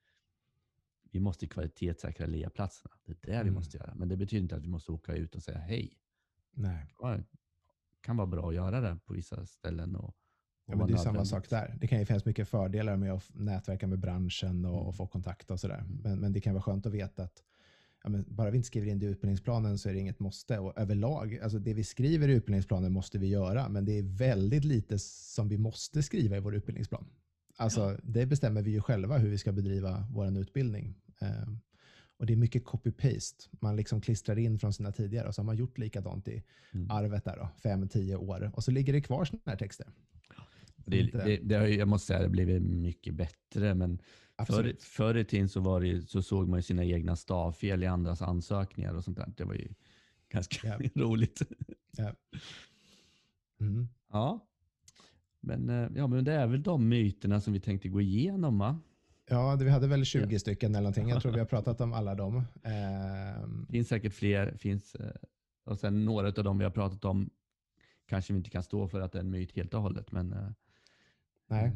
[1.12, 2.96] vi måste kvalitetssäkra LEA-platserna.
[3.06, 3.54] Det är det vi Mm.
[3.54, 3.94] måste göra.
[3.96, 5.94] Men det betyder inte att vi måste åka ut och säga hej.
[6.54, 6.86] Nej.
[7.02, 7.24] Det
[8.02, 9.96] kan vara bra att göra det på vissa ställen.
[9.96, 10.16] Och, och
[10.66, 11.78] Ja, men det är samma sak där.
[11.82, 14.88] Det kan ju finnas mycket fördelar med att nätverka med branschen och, Mm.
[14.88, 15.84] och få kontakt och sådär.
[16.04, 17.44] Men, men det kan vara skönt att veta att
[18.04, 20.60] ja, bara vi inte skriver in det i utbildningsplanen så är det inget måste.
[20.60, 24.64] Och överlag, alltså det vi skriver i utbildningsplanen måste vi göra, men det är väldigt
[24.64, 27.06] lite som vi måste skriva i vår utbildningsplan.
[27.60, 30.96] Alltså, Det bestämmer vi ju själva hur vi ska bedriva vår utbildning.
[31.22, 31.50] Eh,
[32.18, 33.48] och det är mycket copy-paste.
[33.62, 36.92] Man liksom klistrar in från sina tidigare och så har man gjort likadant i Mm.
[36.92, 38.52] arvet där då, fem, tio år.
[38.54, 39.88] Och så ligger det kvar sådana här texter.
[40.76, 43.74] Det, det, det har, jag måste säga, det blivit mycket bättre.
[43.76, 44.02] Men
[44.36, 44.84] Absolut.
[44.84, 48.22] förr i tiden så, var det, så såg man ju sina egna stavfel i andras
[48.22, 49.34] ansökningar och sånt där.
[49.38, 49.68] Det var ju
[50.30, 50.80] ganska Ja.
[50.96, 51.42] roligt.
[53.60, 53.88] Mm.
[54.12, 54.47] Ja.
[55.40, 58.80] Men, eh, ja, men det är väl de myterna som vi tänkte gå igenom va?
[59.30, 61.10] Ja, det- vi hade väl 20 stycken eller någonting.
[61.10, 62.44] Jag tror vi har pratat om alla dem.
[62.64, 64.58] Ehm, finns säkert fler.
[64.58, 65.12] Finns, eh,
[65.66, 67.30] och sen några av dem vi har pratat om
[68.06, 70.12] kanske vi inte kan stå för att det är en myt helt och hållet.
[70.12, 70.50] Men, eh,
[71.48, 71.72] nej,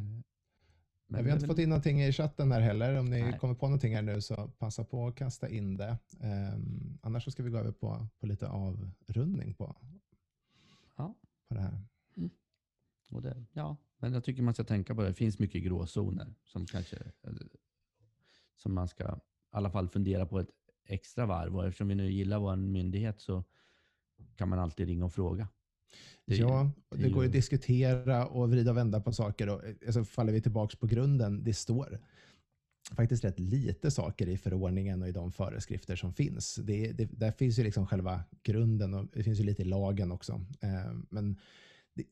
[1.06, 2.98] men vi har inte fått in någonting i chatten här heller.
[2.98, 3.38] Om ni Nej.
[3.38, 5.98] kommer på någonting här nu så passa på att kasta in det.
[6.20, 9.76] Ehm, annars så ska vi gå över på, på lite avrundning på,
[10.96, 11.14] Ja,
[11.48, 11.78] på det här.
[13.14, 15.08] Och det, ja, men jag tycker man ska tänka på det.
[15.08, 17.32] Det finns mycket gråzoner som kanske eh,
[18.56, 19.16] som man ska i
[19.50, 20.50] alla fall fundera på ett
[20.86, 21.56] extra varv.
[21.56, 23.44] Och eftersom vi nu gillar vår myndighet så
[24.36, 25.48] kan man alltid ringa och fråga.
[26.24, 29.48] Det ja, det går ju ju- att diskutera och vrida och vända på saker.
[29.48, 32.00] Och, alltså, faller vi tillbaka på grunden, det står
[32.96, 36.54] faktiskt rätt lite saker i förordningen och i de föreskrifter som finns.
[36.54, 40.12] Det, det, där finns ju liksom själva grunden och det finns ju lite i lagen
[40.12, 40.32] också.
[40.60, 41.38] Eh, men
[41.94, 42.04] det,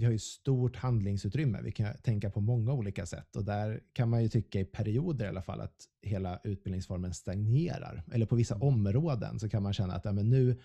[0.00, 1.60] vi har ju stort handlingsutrymme.
[1.62, 5.24] Vi kan tänka på många olika sätt och där kan man ju tycka i perioder
[5.24, 8.02] i alla fall att hela utbildningsformen stagnerar.
[8.12, 10.60] Eller på vissa områden så kan man känna att ja, men nu,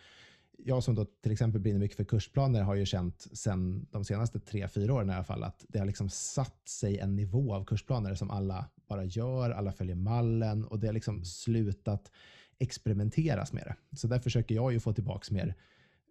[0.58, 4.40] jag som då till exempel brinner mycket för kursplaner har ju känt sedan de senaste
[4.40, 7.66] tre, fyra åren i alla fall att det har liksom satt sig en nivå av
[7.66, 12.12] kursplaner som alla bara gör, alla följer mallen och det har liksom slutat
[12.60, 13.98] experimenteras med det.
[13.98, 15.56] Så där försöker jag ju få tillbaka mer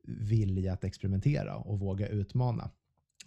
[0.07, 2.71] vilja att experimentera och våga utmana.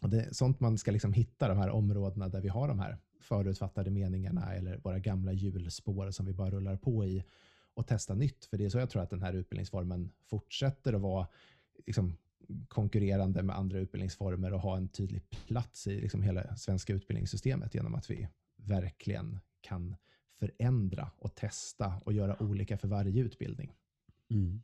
[0.02, 2.98] Det är sånt man ska liksom hitta, de här områdena där vi har de här
[3.20, 7.24] förutfattade meningarna eller våra gamla hjulspår som vi bara rullar på i
[7.74, 8.46] och testa nytt.
[8.46, 11.28] För det är så jag tror att den här utbildningsformen fortsätter att vara
[11.86, 12.18] liksom,
[12.68, 17.96] konkurrerande med andra utbildningsformer och ha en tydlig plats i liksom, hela svenska utbildningssystemet genom
[17.96, 19.96] att vi verkligen kan
[20.40, 23.74] förändra och testa och göra olika för varje utbildning.
[24.30, 24.62] Mm.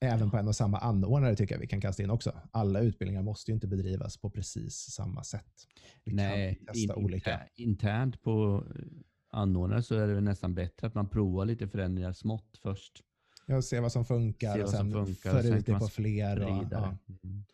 [0.00, 2.32] Även på en och samma anordnare tycker jag vi kan kasta in också.
[2.50, 5.66] Alla utbildningar måste ju inte bedrivas på precis samma sätt.
[6.04, 7.30] Vi Nej, kan testa in, olika.
[7.30, 8.82] inter- internt på eh,
[9.30, 13.02] anordnare så är det väl nästan bättre att man provar lite förändringar smått först.
[13.46, 15.88] Ja, se vad som funkar Se och vad som sen funkar för ut det på
[15.88, 16.40] fler.
[16.40, 16.96] Och, ja.
[17.22, 17.44] Mm.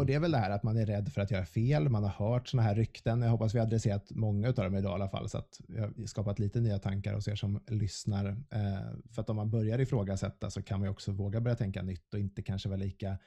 [0.00, 1.88] Och det är väl det här att man är rädd för att göra fel.
[1.88, 3.22] Man har hört sådana här rykten.
[3.22, 5.80] Jag hoppas vi har adresserat många av dem idag i alla fall, så att vi
[5.80, 8.26] har skapat lite nya tankar hos er som lyssnar.
[8.50, 11.82] Eh, för att om man börjar ifrågasätta så kan man ju också våga börja tänka
[11.82, 13.18] nytt och inte kanske vara lika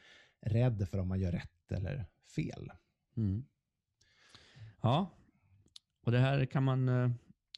[0.41, 2.05] rädd för om man gör rätt eller
[2.36, 2.71] fel.
[3.17, 3.45] Mm.
[4.82, 5.09] Ja,
[6.03, 7.11] och det här kan man eh,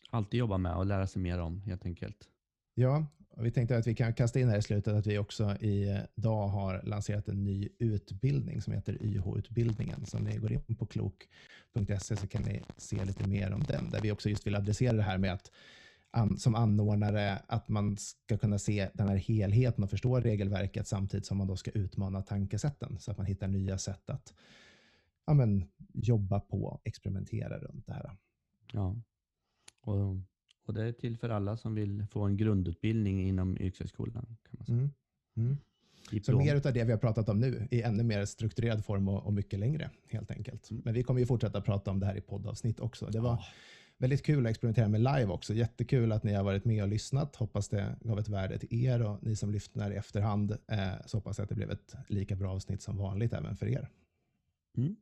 [0.09, 2.30] alltid jobba med och lära sig mer om helt enkelt.
[2.74, 3.05] Ja,
[3.38, 6.48] och vi tänkte att vi kan kasta in här i slutet att vi också idag
[6.48, 10.06] har lanserat en ny utbildning som heter YH-utbildningen.
[10.06, 13.90] Så om ni går in på klok.se så kan ni se lite mer om den,
[13.92, 15.52] där vi också just vill adressera det här med att
[16.38, 21.38] som anordnare att man ska kunna se den här helheten och förstå regelverket samtidigt som
[21.38, 24.34] man då ska utmana tankesätten så att man hittar nya sätt att
[25.26, 28.18] ja, men, jobba på experimentera runt det här.
[28.72, 28.96] Ja,
[29.82, 30.18] och
[30.66, 34.26] och det är till för alla som vill få en grundutbildning inom yrkeshögskolan.
[34.26, 34.78] Kan man säga.
[34.78, 34.89] Mm.
[35.38, 35.57] Mm.
[36.24, 39.26] Så mer av det vi har pratat om nu i ännu mer strukturerad form och,
[39.26, 40.72] och mycket längre helt enkelt.
[40.72, 40.82] Mm.
[40.86, 43.05] Men vi kommer ju fortsätta prata om det här i poddavsnitt också.
[43.05, 43.43] Det var oh.
[43.97, 45.53] väldigt kul att experimentera med live också.
[45.53, 47.36] Jättekul att ni har varit med och lyssnat.
[47.36, 51.18] Hoppas det gav ett värde till er och ni som lyssnar i efterhand eh, så
[51.18, 53.89] hoppas jag att det blev ett lika bra avsnitt som vanligt även för er.
[54.78, 54.95] Mm.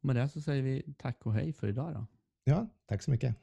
[0.00, 2.06] Med det så säger vi tack och hej för idag då.
[2.44, 3.36] Ja, tack så mycket.